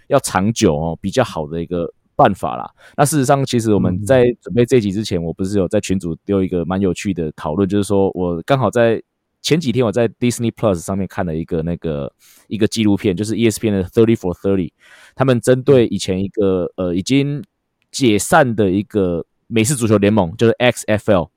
[0.08, 2.68] 要长久哦比较好的一个办法啦。
[2.96, 9.00] 那事实上，其实我们在准备这一集之前，我不是有在群组丢一个蛮有趣的讨论，就是说我刚好在
[9.47, 12.12] 前几天我在 Disney Plus 上面看了一个那个
[12.49, 14.72] 一个纪录片，就是 E ESPN 的 Thirty for Thirty，
[15.14, 17.44] 他们针对以前一个呃已经
[17.92, 21.30] 解散的一个美式足球联盟，就是 XFL，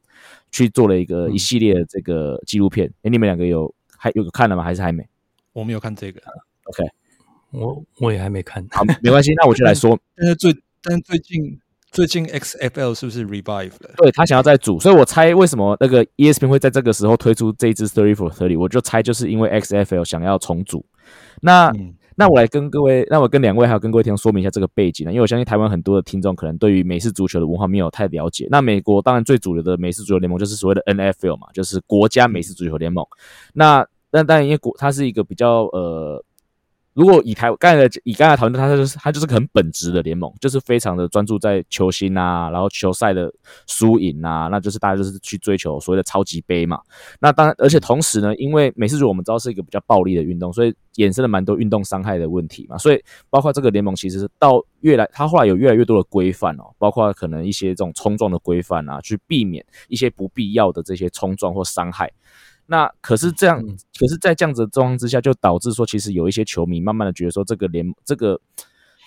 [0.49, 2.91] 去做了一个一系列的这个纪录片。
[3.03, 4.64] 哎、你们两个有还有看了吗？
[4.64, 5.07] 还是还没
[5.53, 6.20] 我没有看这个
[6.64, 6.89] ，？OK，
[7.51, 8.68] 我我也还没看。
[8.72, 9.95] 好，没关系，那我就来说。
[10.18, 10.51] 但是最
[10.82, 11.60] 但是最近
[11.91, 13.91] 最近 XFL 是不是 revive 了？
[13.97, 20.85] 对他想要再组，所以我猜为什么那个 E ESPN 会在这个时候推出这一支 Thirty for Thirty，我就猜就是因为 XFL 想要重组。
[21.41, 28.45] 那、嗯那我来跟各位，那我跟两位还有跟各位听众说明一下这个背景呢，因为我相信台湾很多的听众可能对于美式足球的文化没有太了解。
[28.51, 33.05] 那美国当然最主流的美式足球联盟就是所谓的 NFL 嘛，就是国家美式足球联盟。
[33.53, 36.21] 那那当然因为国它是一个比较呃
[37.00, 43.34] 如果以台刚才以刚才讨论，它就是它就是个很本质的联盟，就是非常的专注在球星啊，然后球赛的
[43.68, 46.78] 输赢啊，那就是大家就是去追求所谓的超级杯嘛。
[47.22, 52.78] 那当然，而且同时呢，因为美式足球我们知道是一个比较暴力的运动，所以衍生了蛮多运动伤害的问题嘛。
[52.78, 62.12] 所以包括这个联盟其实是到越来，它后来有越来越多的规范哦，包括可能一些这种冲撞的规范啊，去避免一些不必要的这些冲撞或伤害。
[62.70, 63.59] 那可是这样，
[63.97, 68.39] 可是，在这样子的状况之下，就导致说，其实有一些球迷慢慢的觉得说，这个联这个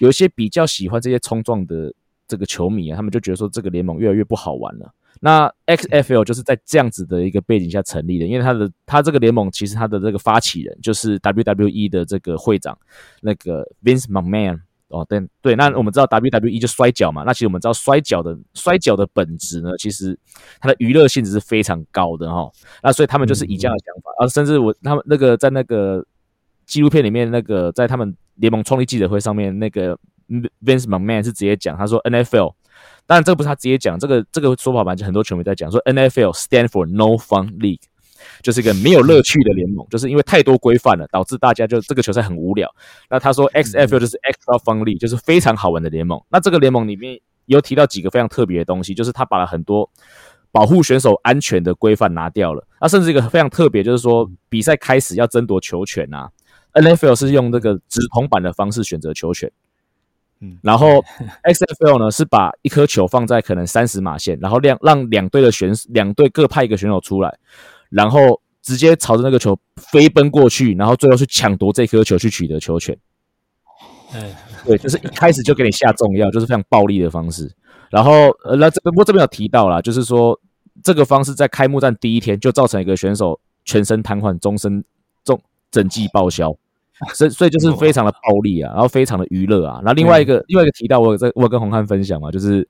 [0.01, 1.95] 有一些比较喜欢这些冲撞的
[2.27, 4.93] 这个球迷啊，他们就觉得说，这个联盟越来越不好玩了。
[5.21, 12.77] 那 XFL 就是在这样子的一个背景下成立的，因为他的他这个联盟其实他的这个发起人就是 WWE 的这个会长
[13.21, 14.61] 那个 Vince McMahon。
[14.93, 20.17] 哦，对对，那我们知道 WWE 就摔跤嘛，那其实我们知道摔跤的摔跤的本质呢，其实
[20.61, 22.51] 它的娱乐性质是非常高的哈。
[22.83, 26.05] 那所以他们就是以这样的想法，啊，甚至我他们那个在那个
[26.67, 29.99] 纪录片里面，那个在他们联盟创立记者会上面，那个
[30.65, 32.55] Vince McMahon 是直接讲，他说 NFL，
[33.07, 37.81] 当然这个不是他直接讲，这个这个说法吧，就很多球迷在讲，说 NFL stand for No Fun League。
[38.43, 42.69] 就是一个没有乐趣的联盟，就是因为太多规范了，导致大家就这个球赛很无聊。
[43.09, 46.21] 那他说 XFL 就是 extra fun league，就是非常好玩的联盟。
[46.29, 49.91] 那这个联盟里面有提到几个非常特别的东西，就是他把了很多
[50.51, 52.67] 保护选手安全的规范拿掉了。
[52.81, 56.31] 那甚至一个非常特别，就是说比赛开始要争夺球权啊
[56.75, 59.51] ，NFL 是用这个直筒板的方式选择球权，
[60.41, 61.05] 嗯，然后
[61.45, 67.39] XFL 呢是把一颗球放在可能三十码线，然后让让两队的选两队各派一个选手出来。
[67.93, 72.97] 然后直接朝着那个球飞奔过去，然后最后去抢夺这颗球，去取得球权。
[74.13, 74.35] 哎，
[74.65, 77.51] 对， 就是一开始就给你下重药，就是非常暴力的方式。
[77.91, 80.41] 然后，呃，那这不过这边有提到啦，就是说
[80.83, 84.83] 这个方式在开幕战第一天就造成一个选手全身瘫痪，终身
[85.25, 85.41] 重
[85.71, 86.57] 整季报销。
[87.15, 89.81] 所以，所以就是非常的暴力啊，然后非常的娱乐啊。
[89.85, 92.67] 那另外一个，另外一个提到，我在我跟洪汉分享嘛，就是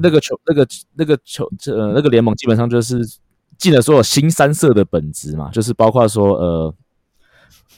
[0.00, 3.00] 那个球，那个那个球，呃，那个联盟基本上就是。
[3.62, 6.74] 进了所有新三色的本质嘛，就是包括说，呃，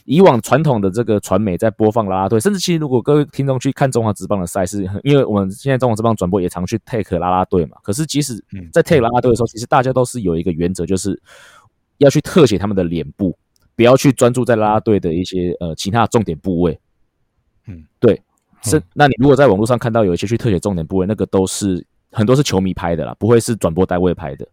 [0.05, 11.21] 以往传统的这个传媒在播放啦啦队，甚至其实如果各位听众去看中华职棒的赛事，因为我们现在中华职棒转播也常去 take 啦啦队嘛，可是即使在 take 啦啦队的时候，其实大家都是有一个原则，就是
[11.99, 13.37] 要去特写他们的脸部，
[13.75, 16.79] 不要去专注在啦啦队的一些呃其他重点部位。
[17.67, 18.19] 嗯，对，
[18.63, 18.81] 是。
[18.95, 24.47] 那你如果在网络上看到有一些去特写重点部位，那个都是很多是球迷拍的啦，不会是转播单位拍的。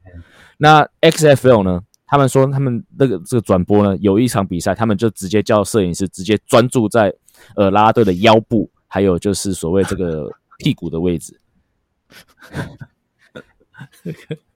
[0.58, 1.80] 那 XFL 呢？
[2.04, 7.14] 他们说他们那个这个转播呢，有一场比赛，他们就直接叫摄影师直接专注在
[7.56, 11.40] 呃拉拉队的腰部，还有就是所谓这个屁股的位置。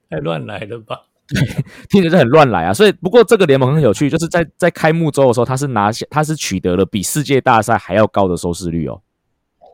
[0.09, 1.01] 太乱来了吧？
[1.89, 2.73] 听着就很乱来啊！
[2.73, 9.01] 所以不过这个联盟很有趣，就是在在开幕周的时候，他是拿下，他是取得了比世界大赛还要高的收视率哦。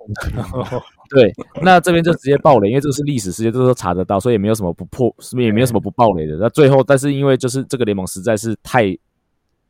[1.09, 1.31] 对，
[1.61, 6.35] 那这边就直接爆雷，因为这个是历史事件，这都查得到，所以也没有什么不破，也没有什么不爆雷的。
[6.37, 8.97] 那最后，但是因为就是这个联盟实在是太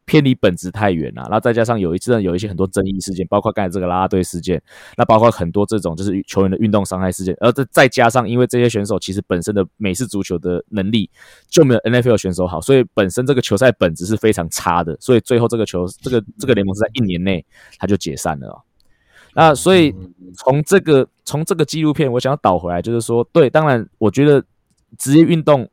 [0.06, 4.62] 偏离本质太远了，然后再加上有一次有一些很多争议事件，包括刚才这个拉拉队事件，
[4.98, 11.10] 那包括很多这种就是球员的运动伤害事件，而再再加上因为这些选手其实本身的美式足球的能力
[11.50, 17.46] 就没有 NFL 选手好，所以本身这个球赛本质是非常差的，所以最后这个球这个这个联盟是在一年内
[17.78, 18.64] 他就解散了。
[19.36, 19.94] 那所以
[20.38, 24.44] 从这个从这个纪录片，我想要导回来，就是说，对，当然，我觉得
[24.98, 25.68] 职业运动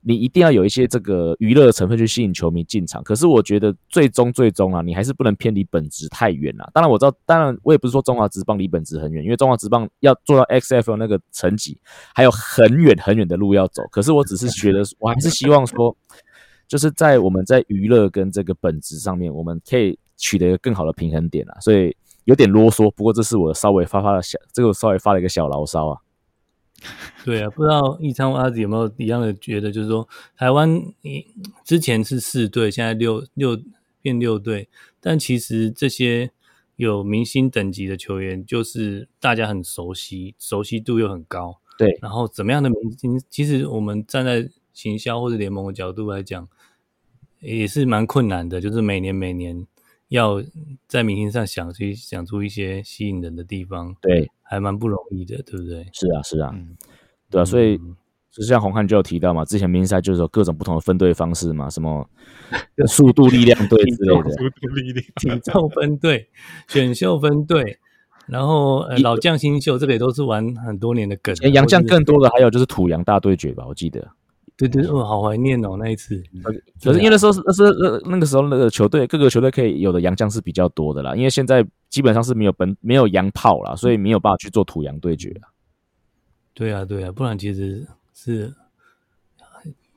[0.00, 3.02] 你一定要有一些这个娱乐成分去吸引球迷进场。
[3.02, 6.68] 可是我觉得最终最终啊，你还是不能偏离本质太远了。
[6.74, 11.78] 当然我知道，当然我也不是说中华职棒离本质很远，因为中华职棒要做到 XFL 那个层级
[12.14, 13.82] 还有很远很远的路要走。
[13.90, 15.96] 可是我只是觉得，我还是希望说，
[16.66, 21.58] 就是在我们在娱乐跟这个本质上面，我们可以取得一个更好的平衡点啊。
[21.60, 21.96] 所以。
[22.24, 25.98] 有点啰嗦，不过这是我稍微发发的小，这个稍微发了一个小牢骚啊。
[27.24, 31.26] 对啊，不知道易昌阿子有没有一样的觉得，就是说台湾你
[31.64, 33.56] 之前是四队，现在六六
[34.00, 34.68] 变六队，
[35.00, 36.32] 但其实这些
[36.74, 41.60] 有明星等级的球员，就是大家很熟悉，熟悉度又很高。
[41.78, 46.48] 对，然后怎么样的明星，其实我们站在行销或者联盟的角度来讲，
[47.40, 49.66] 也是蛮困难的，就是每年每年。
[50.12, 50.42] 要
[50.86, 55.86] 在明星上想去想出一些吸引人的地方，对，还蛮不容易的，对不对？
[55.92, 56.54] 是啊，是啊，
[57.30, 57.78] 对啊，所以
[58.30, 62.06] 就像红汉就有提到嘛，之前明星赛就是有各种不同的分队方式嘛，什么
[62.86, 65.04] 速度力量队 之类的，速度力量。
[65.16, 66.28] 体重分队、
[66.68, 67.78] 选秀分队，
[68.26, 71.34] 然后老将新秀，这个也都是玩很多年的梗。
[71.52, 74.06] 洋将更多的还有就是土洋大对决吧，我记得
[74.56, 76.22] 对对，哦，好怀念哦那一次。
[76.82, 85.48] 可是因为那时候是那是那那个时候那个球队各个球队可以有的洋将是比较多的啦，因为现在基本上是没有本没有洋炮啦，所以没有办法去做土洋对决啊。
[86.54, 88.52] 对啊，对啊，不然其实是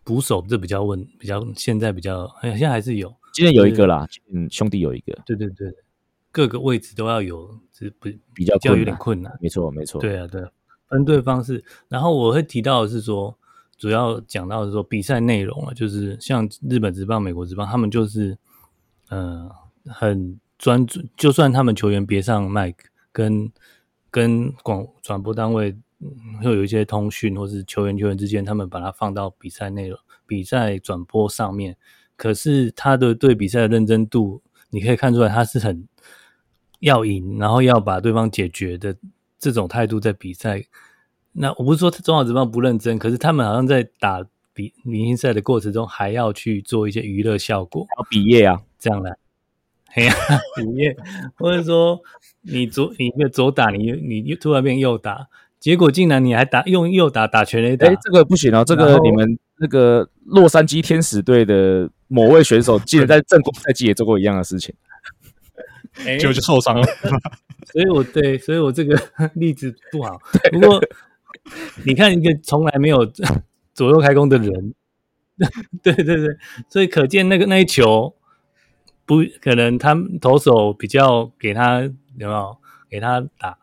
[0.03, 5.67] 捕手这比较问比较现在比较，哎，现在还是有，今天有一个啦，嗯，兄弟有一个，对对对，
[6.31, 9.37] 各个位置都要有，是不比较比较有点困难。
[9.41, 10.49] 没错没错，对啊，对啊，
[10.87, 11.63] 分队方式。
[11.89, 13.37] 然后我会提到的是说，
[13.77, 18.37] 主要讲到的是说比赛内容啊，就是像日本职棒、美国职棒，他们就是
[19.09, 19.49] 呃
[19.85, 23.51] 很专注，就算他们球员别上麦克，跟
[24.09, 25.75] 跟广转播单位
[26.41, 31.75] 会有一些通讯，或是球员球员之间，他们把它放到比赛内容、比赛转播上面。
[32.15, 35.85] 可是他的对比赛的认真度，你可以看出来，他是很
[36.79, 38.95] 要赢，然后要把对方解决的
[39.37, 40.63] 这种态度在比赛。
[41.37, 49.17] 那我不是说中华职棒不认真，可是他们好像在打比明星赛的过程中，还要去做一些娱乐效果，要比业啊，这样的。
[49.87, 50.13] 嘿呀，
[50.55, 50.95] 比业
[51.35, 51.99] 或者说
[52.41, 55.27] 你左你一个左打，你你又突然变右打，
[55.59, 64.73] 结果竟然你还打用右打打全垒打，哎，这个不行哦，这个你们那个洛杉矶天使队的某位选手，竟然在正规赛季也做过一样的事情。
[66.05, 66.85] 哎结果就受伤了。
[67.71, 68.97] 所以我对，所以我这个
[69.35, 70.17] 例子不好。
[70.51, 70.81] 不过
[71.85, 73.05] 你看一个从来没有
[73.73, 74.73] 左右开弓的人，
[75.83, 76.37] 对对对，
[76.69, 78.15] 所以可见那个那一球
[79.05, 82.57] 不可能，他投手比较给他有没有
[82.89, 83.57] 给他打？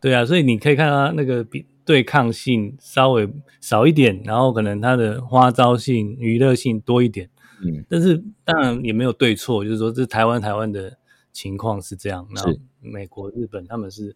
[0.00, 3.28] 对啊，所以你可以看到他那个比对抗性稍微
[3.60, 7.28] 少一点，然后可能他的花招性、娱乐性多一点。
[7.64, 10.98] 嗯，但是当然也没有对错，就是说这台湾台湾的
[11.32, 14.14] 情况是这样，然后美国、日本他们是，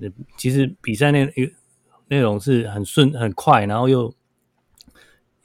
[0.00, 1.30] 呃其实比赛内
[2.12, 4.14] 内容是很顺很快，然后又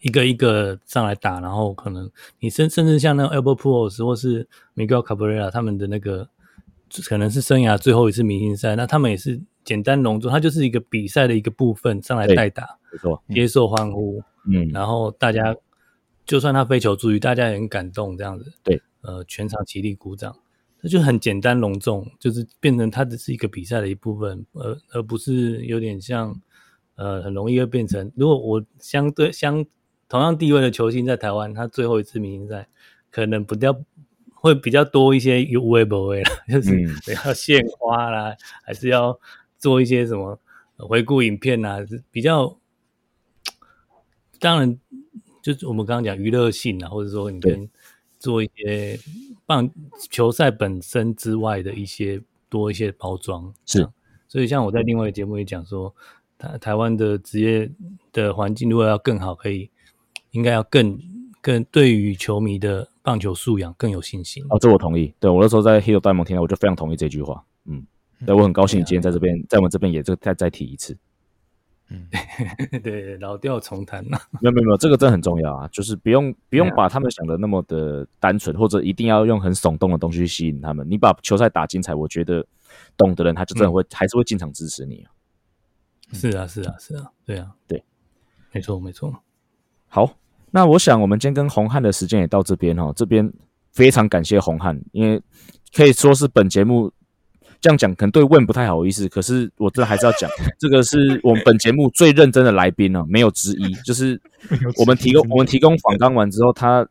[0.02, 2.12] 一个一个上来打，然后可能
[2.42, 4.46] 你甚甚至像那个 Albert Pujols 或是
[4.76, 6.28] Miguel Cabrera 他们的那个
[7.06, 15.56] 可能是生涯最后一次明星赛，那他们也是简单隆重，它就是一个比赛的一个部分上来对代打，没错，接受欢呼，嗯，然后大家
[16.26, 18.52] 就算他非球注意，大家也很感动，这样子。
[18.62, 20.36] 对，呃，全场起立鼓掌，
[20.82, 26.38] 那就很简单隆重，就是变成它只是一个比赛的一部分，而而不是有点像
[26.98, 29.66] 呃，很容易会变成，如果我相对相
[30.10, 32.68] 同样地位的球星在台湾，他最后一次明星赛
[33.10, 33.80] 可能不掉
[34.34, 36.90] 会比较多一些有微不微啦，就是嗯。
[37.26, 39.20] 要献花啦，还是要
[39.58, 40.40] 做一些什么
[40.78, 41.80] 呃回顾影片啊，
[42.12, 42.58] 比较
[44.40, 44.80] 当然，
[45.42, 47.70] 就是我们刚刚讲娱乐性啊，或者说你跟
[48.20, 49.00] 做一些
[49.46, 49.70] 棒
[50.10, 53.88] 球赛本身之外的一些多一些包装，是。
[54.28, 55.94] 所以像我在另外一个节目也讲说，
[56.38, 57.70] 台台湾的职业
[58.12, 59.70] 的环境如果要更好，可以
[60.32, 61.00] 应该要更
[61.42, 64.44] 更对于球迷的棒球素养更有信心。
[64.50, 65.14] 哦，这我同意。
[65.20, 67.44] 对我那时候在《黑头大联盟》听到，我就非常同意这句话。
[67.66, 67.86] 嗯，
[68.26, 70.98] 对我很高兴你今天在这边，在我们这边也这再再提一次。
[71.90, 72.06] 嗯
[72.84, 80.86] 对，老调重弹 呐、没有没有没有，这个真的很重要啊，就是不用不用把他们想的那么的单纯，或者一定要用很耸动的东西去吸引他们。
[80.90, 82.46] 你把球赛打精彩，我觉得
[82.98, 85.12] 懂的人他就真的会、还是会进场支持你啊。
[86.14, 87.84] 是啊，是啊，是啊，对啊，对，
[88.52, 89.14] 没错，没错。
[89.88, 90.18] 好，
[90.52, 93.32] 那我想我们今天跟红汉的时间也到这边哦，这边
[93.74, 95.22] 非常感谢红汉，因为
[95.74, 96.92] 可以说是本节目
[97.60, 100.30] 这样讲可能对问不太好意思，可是我这还是要讲，
[100.60, 104.20] 这个是我们本节目最认真的来宾哦，没有之一，就是
[104.78, 106.88] 我们提供我们提供访纲完之后，他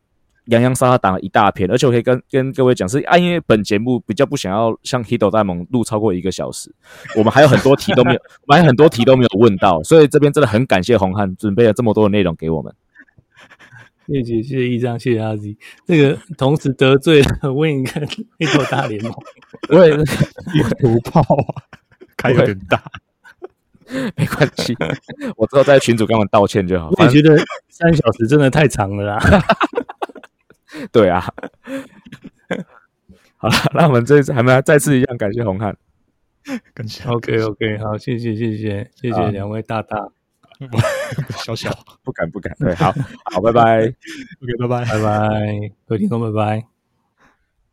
[0.47, 6.73] 洋洋洒洒打了一大片，而且我可以跟跟各位讲是啊，因为本节目比较不想要像 Hito 大盟录超过一个小时，
[7.15, 12.73] 我们还有很多题都没有， 我们还有很多题都没有问到，所以这边真的很感谢红汉准备了这么多的内容给我们。
[14.07, 15.57] 谢谢谢谢一章，谢谢阿 Z。
[15.85, 19.11] 这个同时得罪了 Win 跟一头大联盟，
[19.69, 19.97] 我也
[20.79, 21.63] 土炮啊，
[22.15, 22.81] 开有点大。
[24.15, 24.75] 没关系，
[25.35, 26.89] 我之后在群主跟我们道歉就好。
[26.97, 27.37] 我也觉得
[27.69, 29.43] 三小时真的太长了啦。
[30.91, 31.23] 对啊。
[33.39, 35.75] 好了，那我们这次还没有再次一样感谢红汉。
[36.73, 39.97] 感谢 OK OK，好，谢谢谢谢谢好谢两位大大，
[41.45, 41.69] 小小
[42.03, 42.91] 不敢不敢，对，好
[43.25, 43.81] 好，拜拜。
[43.81, 44.85] ，OK，拜拜。
[44.85, 46.65] 拜拜，各位听众拜拜。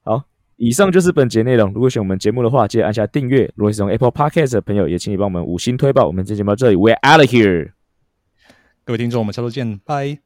[0.02, 0.24] 好，
[0.56, 1.72] 以上就是本节内容。
[1.72, 3.50] 如果喜欢我们节目的话，记得按下订阅。
[3.54, 6.06] 如果是用 Apple Podcast 的朋友，也请你帮我们五星推爆。
[6.06, 7.70] 我们这节目到这里，We're out of here。
[8.84, 10.23] 各位听众，我们下周见，拜。